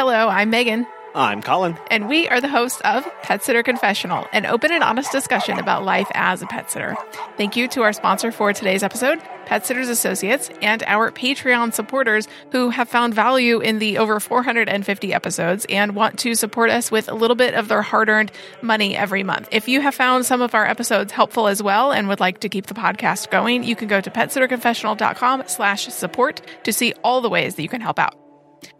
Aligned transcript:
Hello, 0.00 0.30
I'm 0.30 0.48
Megan. 0.48 0.86
I'm 1.14 1.42
Colin. 1.42 1.76
And 1.90 2.08
we 2.08 2.26
are 2.26 2.40
the 2.40 2.48
hosts 2.48 2.80
of 2.86 3.06
Pet 3.20 3.42
Sitter 3.42 3.62
Confessional, 3.62 4.26
an 4.32 4.46
open 4.46 4.72
and 4.72 4.82
honest 4.82 5.12
discussion 5.12 5.58
about 5.58 5.84
life 5.84 6.10
as 6.14 6.40
a 6.40 6.46
pet 6.46 6.70
sitter. 6.70 6.96
Thank 7.36 7.54
you 7.54 7.68
to 7.68 7.82
our 7.82 7.92
sponsor 7.92 8.32
for 8.32 8.54
today's 8.54 8.82
episode, 8.82 9.20
Pet 9.44 9.66
Sitters 9.66 9.90
Associates, 9.90 10.48
and 10.62 10.82
our 10.86 11.12
Patreon 11.12 11.74
supporters 11.74 12.28
who 12.50 12.70
have 12.70 12.88
found 12.88 13.12
value 13.12 13.60
in 13.60 13.78
the 13.78 13.98
over 13.98 14.18
450 14.20 15.12
episodes 15.12 15.66
and 15.68 15.94
want 15.94 16.18
to 16.20 16.34
support 16.34 16.70
us 16.70 16.90
with 16.90 17.10
a 17.10 17.14
little 17.14 17.36
bit 17.36 17.52
of 17.52 17.68
their 17.68 17.82
hard 17.82 18.08
earned 18.08 18.32
money 18.62 18.96
every 18.96 19.22
month. 19.22 19.50
If 19.52 19.68
you 19.68 19.82
have 19.82 19.94
found 19.94 20.24
some 20.24 20.40
of 20.40 20.54
our 20.54 20.66
episodes 20.66 21.12
helpful 21.12 21.46
as 21.46 21.62
well 21.62 21.92
and 21.92 22.08
would 22.08 22.20
like 22.20 22.40
to 22.40 22.48
keep 22.48 22.68
the 22.68 22.74
podcast 22.74 23.30
going, 23.30 23.64
you 23.64 23.76
can 23.76 23.86
go 23.86 24.00
to 24.00 24.10
petsitterconfessional.com 24.10 25.42
slash 25.46 25.88
support 25.88 26.40
to 26.64 26.72
see 26.72 26.94
all 27.04 27.20
the 27.20 27.28
ways 27.28 27.56
that 27.56 27.62
you 27.62 27.68
can 27.68 27.82
help 27.82 27.98
out. 27.98 28.14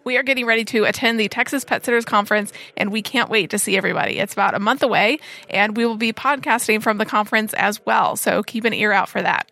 We 0.04 0.16
are 0.16 0.22
getting 0.22 0.46
ready 0.46 0.64
to 0.66 0.84
attend 0.84 1.18
the 1.20 1.28
Texas 1.28 1.64
Pet 1.64 1.84
Sitters 1.84 2.04
Conference, 2.04 2.52
and 2.76 2.90
we 2.90 3.02
can't 3.02 3.30
wait 3.30 3.50
to 3.50 3.58
see 3.58 3.76
everybody. 3.76 4.18
It's 4.18 4.32
about 4.32 4.54
a 4.54 4.58
month 4.58 4.82
away, 4.82 5.18
and 5.48 5.76
we 5.76 5.86
will 5.86 5.96
be 5.96 6.12
podcasting 6.12 6.82
from 6.82 6.98
the 6.98 7.06
conference 7.06 7.54
as 7.54 7.84
well. 7.84 8.16
So 8.16 8.42
keep 8.42 8.64
an 8.64 8.74
ear 8.74 8.92
out 8.92 9.08
for 9.08 9.22
that. 9.22 9.50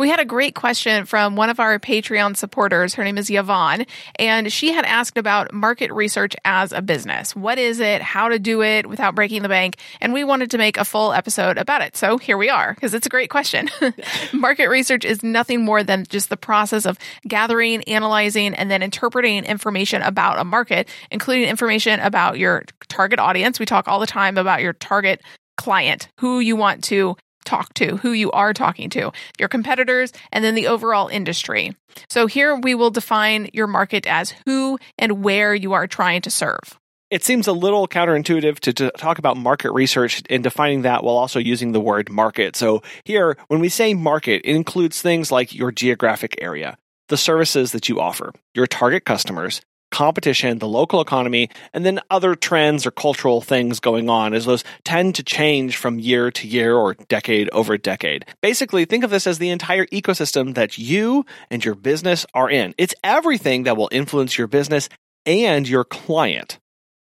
We 0.00 0.08
had 0.08 0.18
a 0.18 0.24
great 0.24 0.54
question 0.54 1.04
from 1.04 1.36
one 1.36 1.50
of 1.50 1.60
our 1.60 1.78
Patreon 1.78 2.34
supporters. 2.34 2.94
Her 2.94 3.04
name 3.04 3.18
is 3.18 3.28
Yvonne, 3.28 3.84
and 4.18 4.50
she 4.50 4.72
had 4.72 4.86
asked 4.86 5.18
about 5.18 5.52
market 5.52 5.92
research 5.92 6.34
as 6.42 6.72
a 6.72 6.80
business. 6.80 7.36
What 7.36 7.58
is 7.58 7.80
it? 7.80 8.00
How 8.00 8.30
to 8.30 8.38
do 8.38 8.62
it 8.62 8.88
without 8.88 9.14
breaking 9.14 9.42
the 9.42 9.50
bank? 9.50 9.76
And 10.00 10.14
we 10.14 10.24
wanted 10.24 10.52
to 10.52 10.56
make 10.56 10.78
a 10.78 10.86
full 10.86 11.12
episode 11.12 11.58
about 11.58 11.82
it. 11.82 11.98
So 11.98 12.16
here 12.16 12.38
we 12.38 12.48
are, 12.48 12.72
because 12.72 12.94
it's 12.94 13.04
a 13.04 13.10
great 13.10 13.28
question. 13.28 13.68
market 14.32 14.70
research 14.70 15.04
is 15.04 15.22
nothing 15.22 15.66
more 15.66 15.84
than 15.84 16.06
just 16.08 16.30
the 16.30 16.36
process 16.38 16.86
of 16.86 16.98
gathering, 17.28 17.84
analyzing, 17.84 18.54
and 18.54 18.70
then 18.70 18.82
interpreting 18.82 19.44
information 19.44 20.00
about 20.00 20.38
a 20.38 20.44
market, 20.44 20.88
including 21.10 21.46
information 21.46 22.00
about 22.00 22.38
your 22.38 22.64
target 22.88 23.18
audience. 23.18 23.60
We 23.60 23.66
talk 23.66 23.86
all 23.86 24.00
the 24.00 24.06
time 24.06 24.38
about 24.38 24.62
your 24.62 24.72
target 24.72 25.20
client, 25.58 26.08
who 26.20 26.40
you 26.40 26.56
want 26.56 26.84
to 26.84 27.18
talk 27.50 27.74
to, 27.74 27.96
who 27.96 28.12
you 28.12 28.30
are 28.30 28.54
talking 28.54 28.88
to, 28.90 29.12
your 29.38 29.48
competitors, 29.48 30.12
and 30.32 30.44
then 30.44 30.54
the 30.54 30.68
overall 30.68 31.08
industry. 31.08 31.76
So 32.08 32.26
here 32.26 32.54
we 32.54 32.74
will 32.74 32.90
define 32.90 33.50
your 33.52 33.66
market 33.66 34.06
as 34.06 34.32
who 34.46 34.78
and 34.96 35.24
where 35.24 35.54
you 35.54 35.72
are 35.72 35.86
trying 35.86 36.22
to 36.22 36.30
serve. 36.30 36.78
It 37.10 37.24
seems 37.24 37.48
a 37.48 37.52
little 37.52 37.88
counterintuitive 37.88 38.60
to, 38.60 38.72
to, 38.72 38.90
talk 38.92 39.18
about 39.18 39.36
market 39.36 39.72
research 39.72 40.22
and 40.30 40.44
defining 40.44 40.82
that 40.82 41.02
while 41.02 41.16
also 41.16 41.40
using 41.40 41.72
the 41.72 41.80
word 41.80 42.08
market. 42.08 42.54
So, 42.54 42.84
here, 43.02 43.36
when 43.48 43.58
we 43.58 43.68
say 43.68 43.94
market, 43.94 44.42
it 44.44 44.54
includes 44.54 45.02
things 45.02 45.32
like 45.32 45.52
your 45.52 45.72
geographic 45.72 46.36
area, 46.40 46.78
the 47.08 47.16
services 47.16 47.72
that 47.72 47.88
you 47.88 47.98
offer, 47.98 48.32
your 48.54 48.68
target 48.68 49.04
customers, 49.04 49.60
competition, 49.90 50.58
the 50.58 50.68
local 50.68 51.00
economy, 51.00 51.50
and 51.72 51.84
then 51.84 52.00
other 52.10 52.34
trends 52.34 52.86
or 52.86 52.90
cultural 52.90 53.40
things 53.40 53.80
going 53.80 54.08
on 54.08 54.34
as 54.34 54.46
those 54.46 54.64
tend 54.84 55.14
to 55.16 55.22
change 55.22 55.76
from 55.76 55.98
year 55.98 56.30
to 56.30 56.46
year 56.46 56.76
or 56.76 56.94
decade 56.94 57.50
over 57.50 57.76
decade. 57.76 58.24
Basically, 58.40 58.84
think 58.84 59.04
of 59.04 59.10
this 59.10 59.26
as 59.26 59.38
the 59.38 59.50
entire 59.50 59.86
ecosystem 59.86 60.54
that 60.54 60.78
you 60.78 61.24
and 61.50 61.64
your 61.64 61.74
business 61.74 62.26
are 62.34 62.50
in. 62.50 62.74
It's 62.78 62.94
everything 63.04 63.64
that 63.64 63.76
will 63.76 63.88
influence 63.92 64.38
your 64.38 64.46
business 64.46 64.88
and 65.26 65.68
your 65.68 65.84
client. 65.84 66.58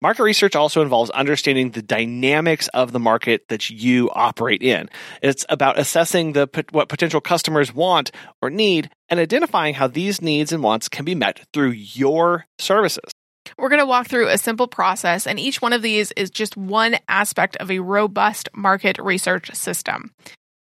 Market 0.03 0.23
research 0.23 0.53
also 0.53 0.81
involves 0.81 1.09
understanding 1.11 1.71
the 1.71 1.81
dynamics 1.81 2.67
of 2.73 2.91
the 2.91 2.99
market 2.99 3.47
that 3.47 3.69
you 3.69 4.09
operate 4.13 4.61
in. 4.61 4.89
It's 5.21 5.45
about 5.47 5.79
assessing 5.79 6.33
the 6.33 6.49
what 6.71 6.89
potential 6.89 7.21
customers 7.21 7.73
want 7.73 8.11
or 8.41 8.49
need 8.49 8.89
and 9.07 9.17
identifying 9.17 9.75
how 9.75 9.87
these 9.87 10.21
needs 10.21 10.51
and 10.51 10.61
wants 10.61 10.89
can 10.89 11.05
be 11.05 11.15
met 11.15 11.39
through 11.53 11.69
your 11.69 12.45
services. 12.59 13.13
We're 13.57 13.69
going 13.69 13.79
to 13.79 13.85
walk 13.85 14.07
through 14.07 14.27
a 14.27 14.37
simple 14.37 14.67
process, 14.67 15.25
and 15.25 15.39
each 15.39 15.61
one 15.61 15.71
of 15.71 15.81
these 15.81 16.11
is 16.17 16.29
just 16.29 16.57
one 16.57 16.97
aspect 17.07 17.55
of 17.57 17.71
a 17.71 17.79
robust 17.79 18.49
market 18.53 18.97
research 18.99 19.55
system 19.55 20.11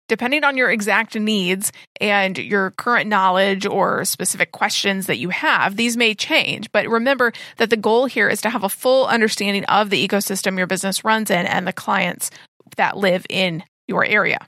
depending 0.07 0.43
on 0.43 0.57
your 0.57 0.69
exact 0.69 1.15
needs 1.15 1.71
and 1.99 2.37
your 2.37 2.71
current 2.71 3.09
knowledge 3.09 3.65
or 3.65 4.05
specific 4.05 4.51
questions 4.51 5.07
that 5.07 5.17
you 5.17 5.29
have, 5.29 5.75
these 5.75 5.97
may 5.97 6.13
change. 6.13 6.71
But 6.71 6.87
remember 6.87 7.33
that 7.57 7.69
the 7.69 7.77
goal 7.77 8.05
here 8.05 8.29
is 8.29 8.41
to 8.41 8.49
have 8.49 8.63
a 8.63 8.69
full 8.69 9.07
understanding 9.07 9.65
of 9.65 9.89
the 9.89 10.07
ecosystem 10.07 10.57
your 10.57 10.67
business 10.67 11.03
runs 11.03 11.29
in 11.29 11.45
and 11.45 11.67
the 11.67 11.73
clients 11.73 12.31
that 12.77 12.97
live 12.97 13.25
in 13.29 13.63
your 13.87 14.05
area. 14.05 14.39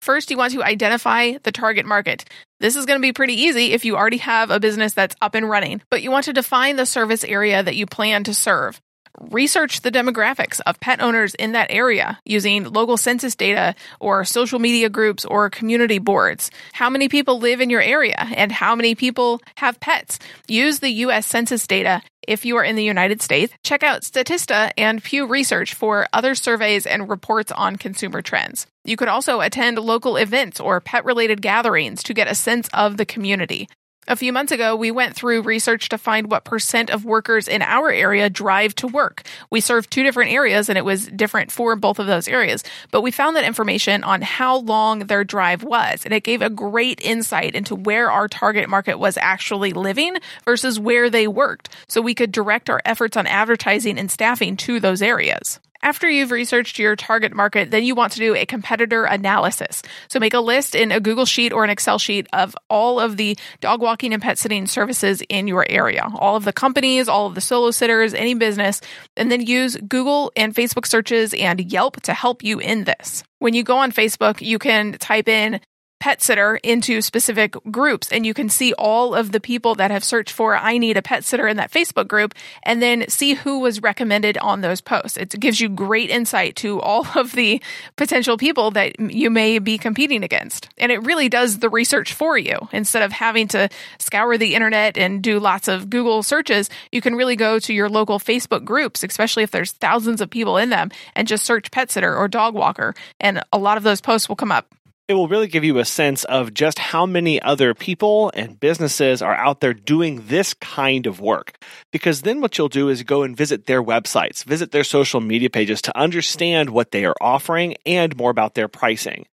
First, 0.00 0.30
you 0.30 0.38
want 0.38 0.54
to 0.54 0.62
identify 0.62 1.34
the 1.42 1.52
target 1.52 1.84
market. 1.84 2.24
This 2.58 2.74
is 2.74 2.86
going 2.86 2.98
to 2.98 3.06
be 3.06 3.12
pretty 3.12 3.34
easy 3.34 3.72
if 3.72 3.84
you 3.84 3.96
already 3.96 4.16
have 4.18 4.50
a 4.50 4.60
business 4.60 4.94
that's 4.94 5.16
up 5.20 5.34
and 5.34 5.48
running, 5.48 5.82
but 5.90 6.02
you 6.02 6.10
want 6.10 6.24
to 6.24 6.32
define 6.32 6.76
the 6.76 6.86
service 6.86 7.22
area 7.22 7.62
that 7.62 7.76
you 7.76 7.84
plan 7.84 8.24
to 8.24 8.32
serve. 8.32 8.80
Research 9.18 9.80
the 9.80 9.90
demographics 9.90 10.60
of 10.66 10.80
pet 10.80 11.02
owners 11.02 11.34
in 11.34 11.52
that 11.52 11.70
area 11.70 12.18
using 12.24 12.64
local 12.64 12.96
census 12.96 13.34
data 13.34 13.74
or 13.98 14.24
social 14.24 14.58
media 14.58 14.88
groups 14.88 15.24
or 15.24 15.50
community 15.50 15.98
boards. 15.98 16.50
How 16.72 16.88
many 16.88 17.08
people 17.08 17.38
live 17.38 17.60
in 17.60 17.70
your 17.70 17.82
area 17.82 18.16
and 18.18 18.52
how 18.52 18.74
many 18.74 18.94
people 18.94 19.40
have 19.56 19.80
pets? 19.80 20.18
Use 20.48 20.80
the 20.80 20.90
US 20.90 21.26
Census 21.26 21.66
data 21.66 22.02
if 22.26 22.44
you 22.44 22.56
are 22.56 22.64
in 22.64 22.76
the 22.76 22.84
United 22.84 23.20
States. 23.20 23.52
Check 23.62 23.82
out 23.82 24.02
Statista 24.02 24.70
and 24.78 25.02
Pew 25.02 25.26
Research 25.26 25.74
for 25.74 26.06
other 26.12 26.34
surveys 26.34 26.86
and 26.86 27.08
reports 27.08 27.50
on 27.52 27.76
consumer 27.76 28.22
trends. 28.22 28.66
You 28.84 28.96
could 28.96 29.08
also 29.08 29.40
attend 29.40 29.78
local 29.78 30.16
events 30.16 30.60
or 30.60 30.80
pet 30.80 31.04
related 31.04 31.42
gatherings 31.42 32.02
to 32.04 32.14
get 32.14 32.30
a 32.30 32.34
sense 32.34 32.68
of 32.72 32.96
the 32.96 33.04
community. 33.04 33.68
A 34.10 34.16
few 34.16 34.32
months 34.32 34.50
ago, 34.50 34.74
we 34.74 34.90
went 34.90 35.14
through 35.14 35.42
research 35.42 35.88
to 35.90 35.96
find 35.96 36.28
what 36.28 36.42
percent 36.42 36.90
of 36.90 37.04
workers 37.04 37.46
in 37.46 37.62
our 37.62 37.92
area 37.92 38.28
drive 38.28 38.74
to 38.74 38.88
work. 38.88 39.22
We 39.50 39.60
served 39.60 39.88
two 39.88 40.02
different 40.02 40.32
areas 40.32 40.68
and 40.68 40.76
it 40.76 40.84
was 40.84 41.06
different 41.06 41.52
for 41.52 41.76
both 41.76 42.00
of 42.00 42.08
those 42.08 42.26
areas, 42.26 42.64
but 42.90 43.02
we 43.02 43.12
found 43.12 43.36
that 43.36 43.44
information 43.44 44.02
on 44.02 44.20
how 44.20 44.56
long 44.56 45.06
their 45.06 45.22
drive 45.22 45.62
was, 45.62 46.04
and 46.04 46.12
it 46.12 46.24
gave 46.24 46.42
a 46.42 46.50
great 46.50 47.00
insight 47.00 47.54
into 47.54 47.76
where 47.76 48.10
our 48.10 48.26
target 48.26 48.68
market 48.68 48.98
was 48.98 49.16
actually 49.16 49.72
living 49.72 50.16
versus 50.44 50.80
where 50.80 51.08
they 51.08 51.28
worked, 51.28 51.68
so 51.86 52.00
we 52.00 52.16
could 52.16 52.32
direct 52.32 52.68
our 52.68 52.82
efforts 52.84 53.16
on 53.16 53.28
advertising 53.28 53.96
and 53.96 54.10
staffing 54.10 54.56
to 54.56 54.80
those 54.80 55.02
areas. 55.02 55.60
After 55.82 56.10
you've 56.10 56.30
researched 56.30 56.78
your 56.78 56.94
target 56.94 57.34
market, 57.34 57.70
then 57.70 57.84
you 57.84 57.94
want 57.94 58.12
to 58.12 58.18
do 58.18 58.34
a 58.34 58.44
competitor 58.44 59.04
analysis. 59.04 59.82
So 60.08 60.20
make 60.20 60.34
a 60.34 60.40
list 60.40 60.74
in 60.74 60.92
a 60.92 61.00
Google 61.00 61.24
Sheet 61.24 61.54
or 61.54 61.64
an 61.64 61.70
Excel 61.70 61.98
sheet 61.98 62.26
of 62.34 62.54
all 62.68 63.00
of 63.00 63.16
the 63.16 63.36
dog 63.60 63.80
walking 63.80 64.12
and 64.12 64.22
pet 64.22 64.36
sitting 64.36 64.66
services 64.66 65.22
in 65.30 65.48
your 65.48 65.64
area, 65.70 66.06
all 66.14 66.36
of 66.36 66.44
the 66.44 66.52
companies, 66.52 67.08
all 67.08 67.26
of 67.26 67.34
the 67.34 67.40
solo 67.40 67.70
sitters, 67.70 68.12
any 68.12 68.34
business, 68.34 68.82
and 69.16 69.32
then 69.32 69.40
use 69.40 69.76
Google 69.76 70.30
and 70.36 70.54
Facebook 70.54 70.86
searches 70.86 71.32
and 71.32 71.72
Yelp 71.72 72.02
to 72.02 72.12
help 72.12 72.44
you 72.44 72.58
in 72.58 72.84
this. 72.84 73.24
When 73.38 73.54
you 73.54 73.62
go 73.62 73.78
on 73.78 73.90
Facebook, 73.90 74.42
you 74.42 74.58
can 74.58 74.92
type 74.92 75.28
in 75.28 75.60
pet 76.00 76.22
sitter 76.22 76.56
into 76.56 77.00
specific 77.02 77.54
groups 77.70 78.10
and 78.10 78.26
you 78.26 78.34
can 78.34 78.48
see 78.48 78.72
all 78.72 79.14
of 79.14 79.32
the 79.32 79.40
people 79.40 79.74
that 79.76 79.90
have 79.90 80.02
searched 80.02 80.32
for 80.32 80.56
I 80.56 80.78
need 80.78 80.96
a 80.96 81.02
pet 81.02 81.24
sitter 81.24 81.46
in 81.46 81.58
that 81.58 81.70
Facebook 81.70 82.08
group 82.08 82.34
and 82.64 82.82
then 82.82 83.08
see 83.08 83.34
who 83.34 83.60
was 83.60 83.82
recommended 83.82 84.38
on 84.38 84.62
those 84.62 84.80
posts. 84.80 85.16
It 85.16 85.38
gives 85.38 85.60
you 85.60 85.68
great 85.68 86.10
insight 86.10 86.56
to 86.56 86.80
all 86.80 87.06
of 87.14 87.32
the 87.32 87.62
potential 87.96 88.36
people 88.36 88.70
that 88.72 88.98
you 88.98 89.30
may 89.30 89.58
be 89.58 89.78
competing 89.78 90.24
against. 90.24 90.68
And 90.78 90.90
it 90.90 91.04
really 91.04 91.28
does 91.28 91.58
the 91.58 91.68
research 91.68 92.14
for 92.14 92.36
you. 92.36 92.56
Instead 92.72 93.02
of 93.02 93.12
having 93.12 93.48
to 93.48 93.68
scour 93.98 94.38
the 94.38 94.54
internet 94.54 94.96
and 94.96 95.22
do 95.22 95.38
lots 95.38 95.68
of 95.68 95.90
Google 95.90 96.22
searches, 96.22 96.70
you 96.90 97.00
can 97.00 97.14
really 97.14 97.36
go 97.36 97.58
to 97.58 97.74
your 97.74 97.88
local 97.88 98.18
Facebook 98.18 98.64
groups, 98.64 99.04
especially 99.04 99.42
if 99.42 99.50
there's 99.50 99.72
thousands 99.72 100.20
of 100.20 100.30
people 100.30 100.56
in 100.56 100.70
them 100.70 100.90
and 101.14 101.28
just 101.28 101.44
search 101.44 101.70
pet 101.70 101.90
sitter 101.90 102.16
or 102.16 102.26
dog 102.26 102.54
walker 102.54 102.94
and 103.20 103.42
a 103.52 103.58
lot 103.58 103.76
of 103.76 103.82
those 103.82 104.00
posts 104.00 104.28
will 104.28 104.36
come 104.36 104.50
up 104.50 104.74
it 105.10 105.14
will 105.14 105.26
really 105.26 105.48
give 105.48 105.64
you 105.64 105.78
a 105.78 105.84
sense 105.84 106.22
of 106.22 106.54
just 106.54 106.78
how 106.78 107.04
many 107.04 107.42
other 107.42 107.74
people 107.74 108.30
and 108.32 108.60
businesses 108.60 109.20
are 109.20 109.34
out 109.34 109.60
there 109.60 109.74
doing 109.74 110.24
this 110.28 110.54
kind 110.54 111.04
of 111.04 111.18
work. 111.18 111.58
Because 111.90 112.22
then 112.22 112.40
what 112.40 112.56
you'll 112.56 112.68
do 112.68 112.88
is 112.88 113.02
go 113.02 113.24
and 113.24 113.36
visit 113.36 113.66
their 113.66 113.82
websites, 113.82 114.44
visit 114.44 114.70
their 114.70 114.84
social 114.84 115.20
media 115.20 115.50
pages 115.50 115.82
to 115.82 115.98
understand 115.98 116.70
what 116.70 116.92
they 116.92 117.04
are 117.04 117.16
offering 117.20 117.74
and 117.84 118.16
more 118.16 118.30
about 118.30 118.54
their 118.54 118.68
pricing. 118.68 119.26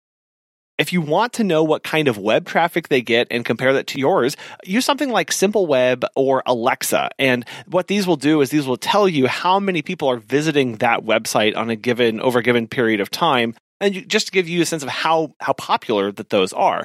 If 0.78 0.94
you 0.94 1.02
want 1.02 1.34
to 1.34 1.44
know 1.44 1.62
what 1.62 1.84
kind 1.84 2.08
of 2.08 2.16
web 2.16 2.46
traffic 2.46 2.88
they 2.88 3.02
get 3.02 3.26
and 3.30 3.44
compare 3.44 3.74
that 3.74 3.88
to 3.88 3.98
yours, 3.98 4.34
use 4.64 4.86
something 4.86 5.10
like 5.10 5.30
Similarweb 5.30 6.04
or 6.14 6.42
Alexa. 6.46 7.10
And 7.18 7.44
what 7.66 7.88
these 7.88 8.06
will 8.06 8.16
do 8.16 8.40
is 8.40 8.48
these 8.48 8.66
will 8.66 8.78
tell 8.78 9.06
you 9.06 9.26
how 9.26 9.60
many 9.60 9.82
people 9.82 10.08
are 10.08 10.16
visiting 10.16 10.76
that 10.76 11.00
website 11.00 11.54
on 11.54 11.68
a 11.68 11.76
given 11.76 12.18
over 12.18 12.38
a 12.38 12.42
given 12.42 12.66
period 12.66 13.00
of 13.00 13.10
time 13.10 13.54
and 13.80 14.08
just 14.08 14.26
to 14.26 14.32
give 14.32 14.48
you 14.48 14.62
a 14.62 14.66
sense 14.66 14.82
of 14.82 14.88
how 14.88 15.34
how 15.40 15.52
popular 15.52 16.12
that 16.12 16.30
those 16.30 16.52
are 16.52 16.84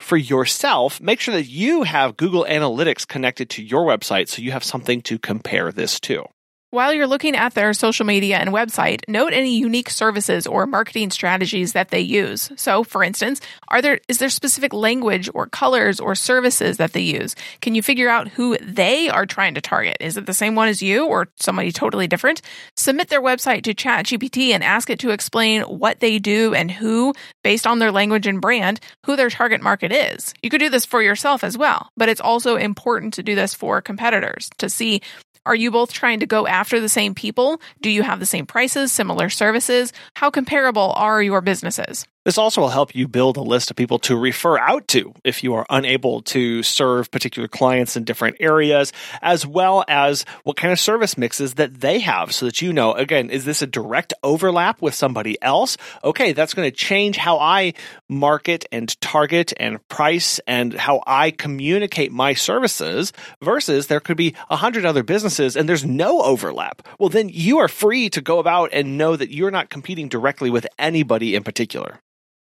for 0.00 0.16
yourself 0.16 1.00
make 1.00 1.20
sure 1.20 1.34
that 1.34 1.46
you 1.46 1.82
have 1.82 2.16
google 2.16 2.44
analytics 2.48 3.06
connected 3.06 3.50
to 3.50 3.62
your 3.62 3.84
website 3.84 4.28
so 4.28 4.42
you 4.42 4.52
have 4.52 4.64
something 4.64 5.02
to 5.02 5.18
compare 5.18 5.72
this 5.72 5.98
to 6.00 6.24
While 6.70 6.92
you're 6.92 7.06
looking 7.06 7.34
at 7.34 7.54
their 7.54 7.72
social 7.72 8.04
media 8.04 8.36
and 8.36 8.50
website, 8.50 9.00
note 9.08 9.32
any 9.32 9.56
unique 9.56 9.88
services 9.88 10.46
or 10.46 10.66
marketing 10.66 11.10
strategies 11.10 11.72
that 11.72 11.88
they 11.88 12.00
use. 12.00 12.50
So, 12.56 12.84
for 12.84 13.02
instance, 13.02 13.40
are 13.68 13.80
there 13.80 14.00
is 14.06 14.18
there 14.18 14.28
specific 14.28 14.74
language 14.74 15.30
or 15.32 15.46
colors 15.46 15.98
or 15.98 16.14
services 16.14 16.76
that 16.76 16.92
they 16.92 17.00
use? 17.00 17.34
Can 17.62 17.74
you 17.74 17.80
figure 17.82 18.10
out 18.10 18.28
who 18.28 18.58
they 18.58 19.08
are 19.08 19.24
trying 19.24 19.54
to 19.54 19.62
target? 19.62 19.96
Is 20.00 20.18
it 20.18 20.26
the 20.26 20.34
same 20.34 20.56
one 20.56 20.68
as 20.68 20.82
you 20.82 21.06
or 21.06 21.28
somebody 21.40 21.72
totally 21.72 22.06
different? 22.06 22.42
Submit 22.76 23.08
their 23.08 23.22
website 23.22 23.62
to 23.62 23.72
ChatGPT 23.72 24.50
and 24.50 24.62
ask 24.62 24.90
it 24.90 24.98
to 24.98 25.10
explain 25.10 25.62
what 25.62 26.00
they 26.00 26.18
do 26.18 26.52
and 26.52 26.70
who, 26.70 27.14
based 27.42 27.66
on 27.66 27.78
their 27.78 27.92
language 27.92 28.26
and 28.26 28.42
brand, 28.42 28.78
who 29.06 29.16
their 29.16 29.30
target 29.30 29.62
market 29.62 29.90
is. 29.90 30.34
You 30.42 30.50
could 30.50 30.60
do 30.60 30.68
this 30.68 30.84
for 30.84 31.00
yourself 31.00 31.44
as 31.44 31.56
well, 31.56 31.88
but 31.96 32.10
it's 32.10 32.20
also 32.20 32.56
important 32.56 33.14
to 33.14 33.22
do 33.22 33.34
this 33.34 33.54
for 33.54 33.80
competitors 33.80 34.50
to 34.58 34.68
see 34.68 35.00
are 35.48 35.54
you 35.54 35.70
both 35.70 35.94
trying 35.94 36.20
to 36.20 36.26
go 36.26 36.46
after 36.46 36.78
the 36.78 36.90
same 36.90 37.14
people? 37.14 37.60
Do 37.80 37.90
you 37.90 38.02
have 38.02 38.20
the 38.20 38.26
same 38.26 38.44
prices, 38.44 38.92
similar 38.92 39.30
services? 39.30 39.94
How 40.14 40.30
comparable 40.30 40.92
are 40.94 41.22
your 41.22 41.40
businesses? 41.40 42.06
This 42.28 42.36
also 42.36 42.60
will 42.60 42.68
help 42.68 42.94
you 42.94 43.08
build 43.08 43.38
a 43.38 43.40
list 43.40 43.70
of 43.70 43.78
people 43.78 43.98
to 44.00 44.14
refer 44.14 44.58
out 44.58 44.86
to 44.88 45.14
if 45.24 45.42
you 45.42 45.54
are 45.54 45.64
unable 45.70 46.20
to 46.24 46.62
serve 46.62 47.10
particular 47.10 47.48
clients 47.48 47.96
in 47.96 48.04
different 48.04 48.36
areas, 48.38 48.92
as 49.22 49.46
well 49.46 49.82
as 49.88 50.26
what 50.44 50.58
kind 50.58 50.70
of 50.70 50.78
service 50.78 51.16
mixes 51.16 51.54
that 51.54 51.80
they 51.80 52.00
have 52.00 52.34
so 52.34 52.44
that 52.44 52.60
you 52.60 52.70
know, 52.74 52.92
again, 52.92 53.30
is 53.30 53.46
this 53.46 53.62
a 53.62 53.66
direct 53.66 54.12
overlap 54.22 54.82
with 54.82 54.94
somebody 54.94 55.40
else? 55.40 55.78
Okay, 56.04 56.32
that's 56.32 56.52
going 56.52 56.70
to 56.70 56.76
change 56.76 57.16
how 57.16 57.38
I 57.38 57.72
market 58.10 58.66
and 58.70 59.00
target 59.00 59.54
and 59.58 59.88
price 59.88 60.38
and 60.46 60.74
how 60.74 61.02
I 61.06 61.30
communicate 61.30 62.12
my 62.12 62.34
services 62.34 63.14
versus 63.40 63.86
there 63.86 64.00
could 64.00 64.18
be 64.18 64.34
a 64.50 64.56
hundred 64.56 64.84
other 64.84 65.02
businesses 65.02 65.56
and 65.56 65.66
there's 65.66 65.86
no 65.86 66.20
overlap. 66.20 66.86
Well, 66.98 67.08
then 67.08 67.30
you 67.30 67.60
are 67.60 67.68
free 67.68 68.10
to 68.10 68.20
go 68.20 68.38
about 68.38 68.68
and 68.74 68.98
know 68.98 69.16
that 69.16 69.32
you're 69.32 69.50
not 69.50 69.70
competing 69.70 70.08
directly 70.08 70.50
with 70.50 70.66
anybody 70.78 71.34
in 71.34 71.42
particular. 71.42 72.02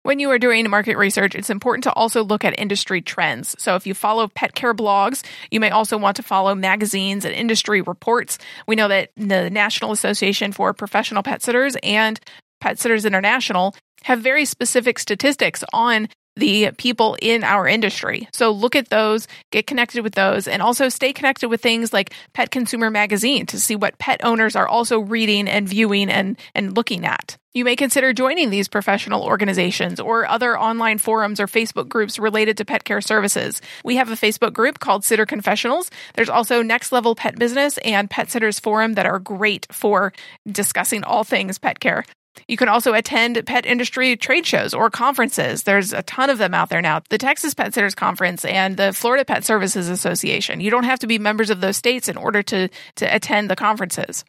When 0.04 0.18
you 0.18 0.30
are 0.32 0.38
doing 0.38 0.68
market 0.68 0.98
research, 0.98 1.34
it's 1.34 1.48
important 1.48 1.84
to 1.84 1.92
also 1.94 2.22
look 2.22 2.44
at 2.44 2.58
industry 2.58 3.00
trends. 3.00 3.56
So 3.58 3.74
if 3.74 3.86
you 3.86 3.94
follow 3.94 4.28
pet 4.28 4.54
care 4.54 4.74
blogs, 4.74 5.24
you 5.50 5.60
may 5.60 5.70
also 5.70 5.96
want 5.96 6.16
to 6.16 6.22
follow 6.22 6.54
magazines 6.54 7.24
and 7.24 7.34
industry 7.34 7.80
reports. 7.80 8.36
We 8.66 8.76
know 8.76 8.88
that 8.88 9.12
the 9.16 9.48
National 9.48 9.92
Association 9.92 10.52
for 10.52 10.74
Professional 10.74 11.22
Pet 11.22 11.42
Sitters 11.42 11.74
and 11.82 12.20
Pet 12.60 12.78
Sitters 12.78 13.06
International 13.06 13.74
have 14.02 14.20
very 14.20 14.44
specific 14.44 14.98
statistics 14.98 15.64
on 15.72 16.08
the 16.36 16.72
people 16.72 17.16
in 17.22 17.44
our 17.44 17.66
industry. 17.68 18.28
So 18.32 18.50
look 18.50 18.76
at 18.76 18.88
those, 18.88 19.28
get 19.50 19.66
connected 19.66 20.02
with 20.02 20.14
those, 20.14 20.48
and 20.48 20.62
also 20.62 20.88
stay 20.88 21.12
connected 21.12 21.48
with 21.48 21.60
things 21.60 21.92
like 21.92 22.12
Pet 22.32 22.50
Consumer 22.50 22.90
Magazine 22.90 23.46
to 23.46 23.60
see 23.60 23.76
what 23.76 23.98
pet 23.98 24.24
owners 24.24 24.56
are 24.56 24.68
also 24.68 24.98
reading 24.98 25.48
and 25.48 25.68
viewing 25.68 26.10
and, 26.10 26.38
and 26.54 26.76
looking 26.76 27.04
at. 27.04 27.36
You 27.56 27.64
may 27.64 27.76
consider 27.76 28.12
joining 28.12 28.50
these 28.50 28.66
professional 28.66 29.22
organizations 29.22 30.00
or 30.00 30.26
other 30.26 30.58
online 30.58 30.98
forums 30.98 31.38
or 31.38 31.46
Facebook 31.46 31.88
groups 31.88 32.18
related 32.18 32.56
to 32.56 32.64
pet 32.64 32.82
care 32.82 33.00
services. 33.00 33.62
We 33.84 33.94
have 33.96 34.10
a 34.10 34.16
Facebook 34.16 34.52
group 34.52 34.80
called 34.80 35.04
Sitter 35.04 35.24
Confessionals. 35.24 35.88
There's 36.14 36.28
also 36.28 36.62
Next 36.62 36.90
Level 36.90 37.14
Pet 37.14 37.38
Business 37.38 37.78
and 37.78 38.10
Pet 38.10 38.28
Sitters 38.28 38.58
Forum 38.58 38.94
that 38.94 39.06
are 39.06 39.20
great 39.20 39.68
for 39.70 40.12
discussing 40.50 41.04
all 41.04 41.22
things 41.22 41.58
pet 41.58 41.78
care. 41.78 42.04
You 42.48 42.56
can 42.56 42.68
also 42.68 42.92
attend 42.94 43.44
pet 43.46 43.66
industry 43.66 44.16
trade 44.16 44.46
shows 44.46 44.74
or 44.74 44.90
conferences. 44.90 45.62
There's 45.62 45.92
a 45.92 46.02
ton 46.02 46.30
of 46.30 46.38
them 46.38 46.54
out 46.54 46.68
there 46.68 46.82
now. 46.82 47.02
The 47.08 47.18
Texas 47.18 47.54
Pet 47.54 47.74
Sitters 47.74 47.94
Conference 47.94 48.44
and 48.44 48.76
the 48.76 48.92
Florida 48.92 49.24
Pet 49.24 49.44
Services 49.44 49.88
Association. 49.88 50.60
You 50.60 50.70
don't 50.70 50.84
have 50.84 50.98
to 51.00 51.06
be 51.06 51.18
members 51.18 51.50
of 51.50 51.60
those 51.60 51.76
states 51.76 52.08
in 52.08 52.16
order 52.16 52.42
to, 52.42 52.68
to 52.96 53.14
attend 53.14 53.50
the 53.50 53.56
conferences. 53.56 54.24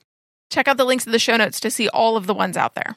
Check 0.51 0.67
out 0.67 0.77
the 0.77 0.85
links 0.85 1.05
in 1.05 1.11
the 1.11 1.19
show 1.19 1.37
notes 1.37 1.59
to 1.61 1.71
see 1.71 1.89
all 1.89 2.17
of 2.17 2.27
the 2.27 2.33
ones 2.33 2.57
out 2.57 2.75
there. 2.75 2.95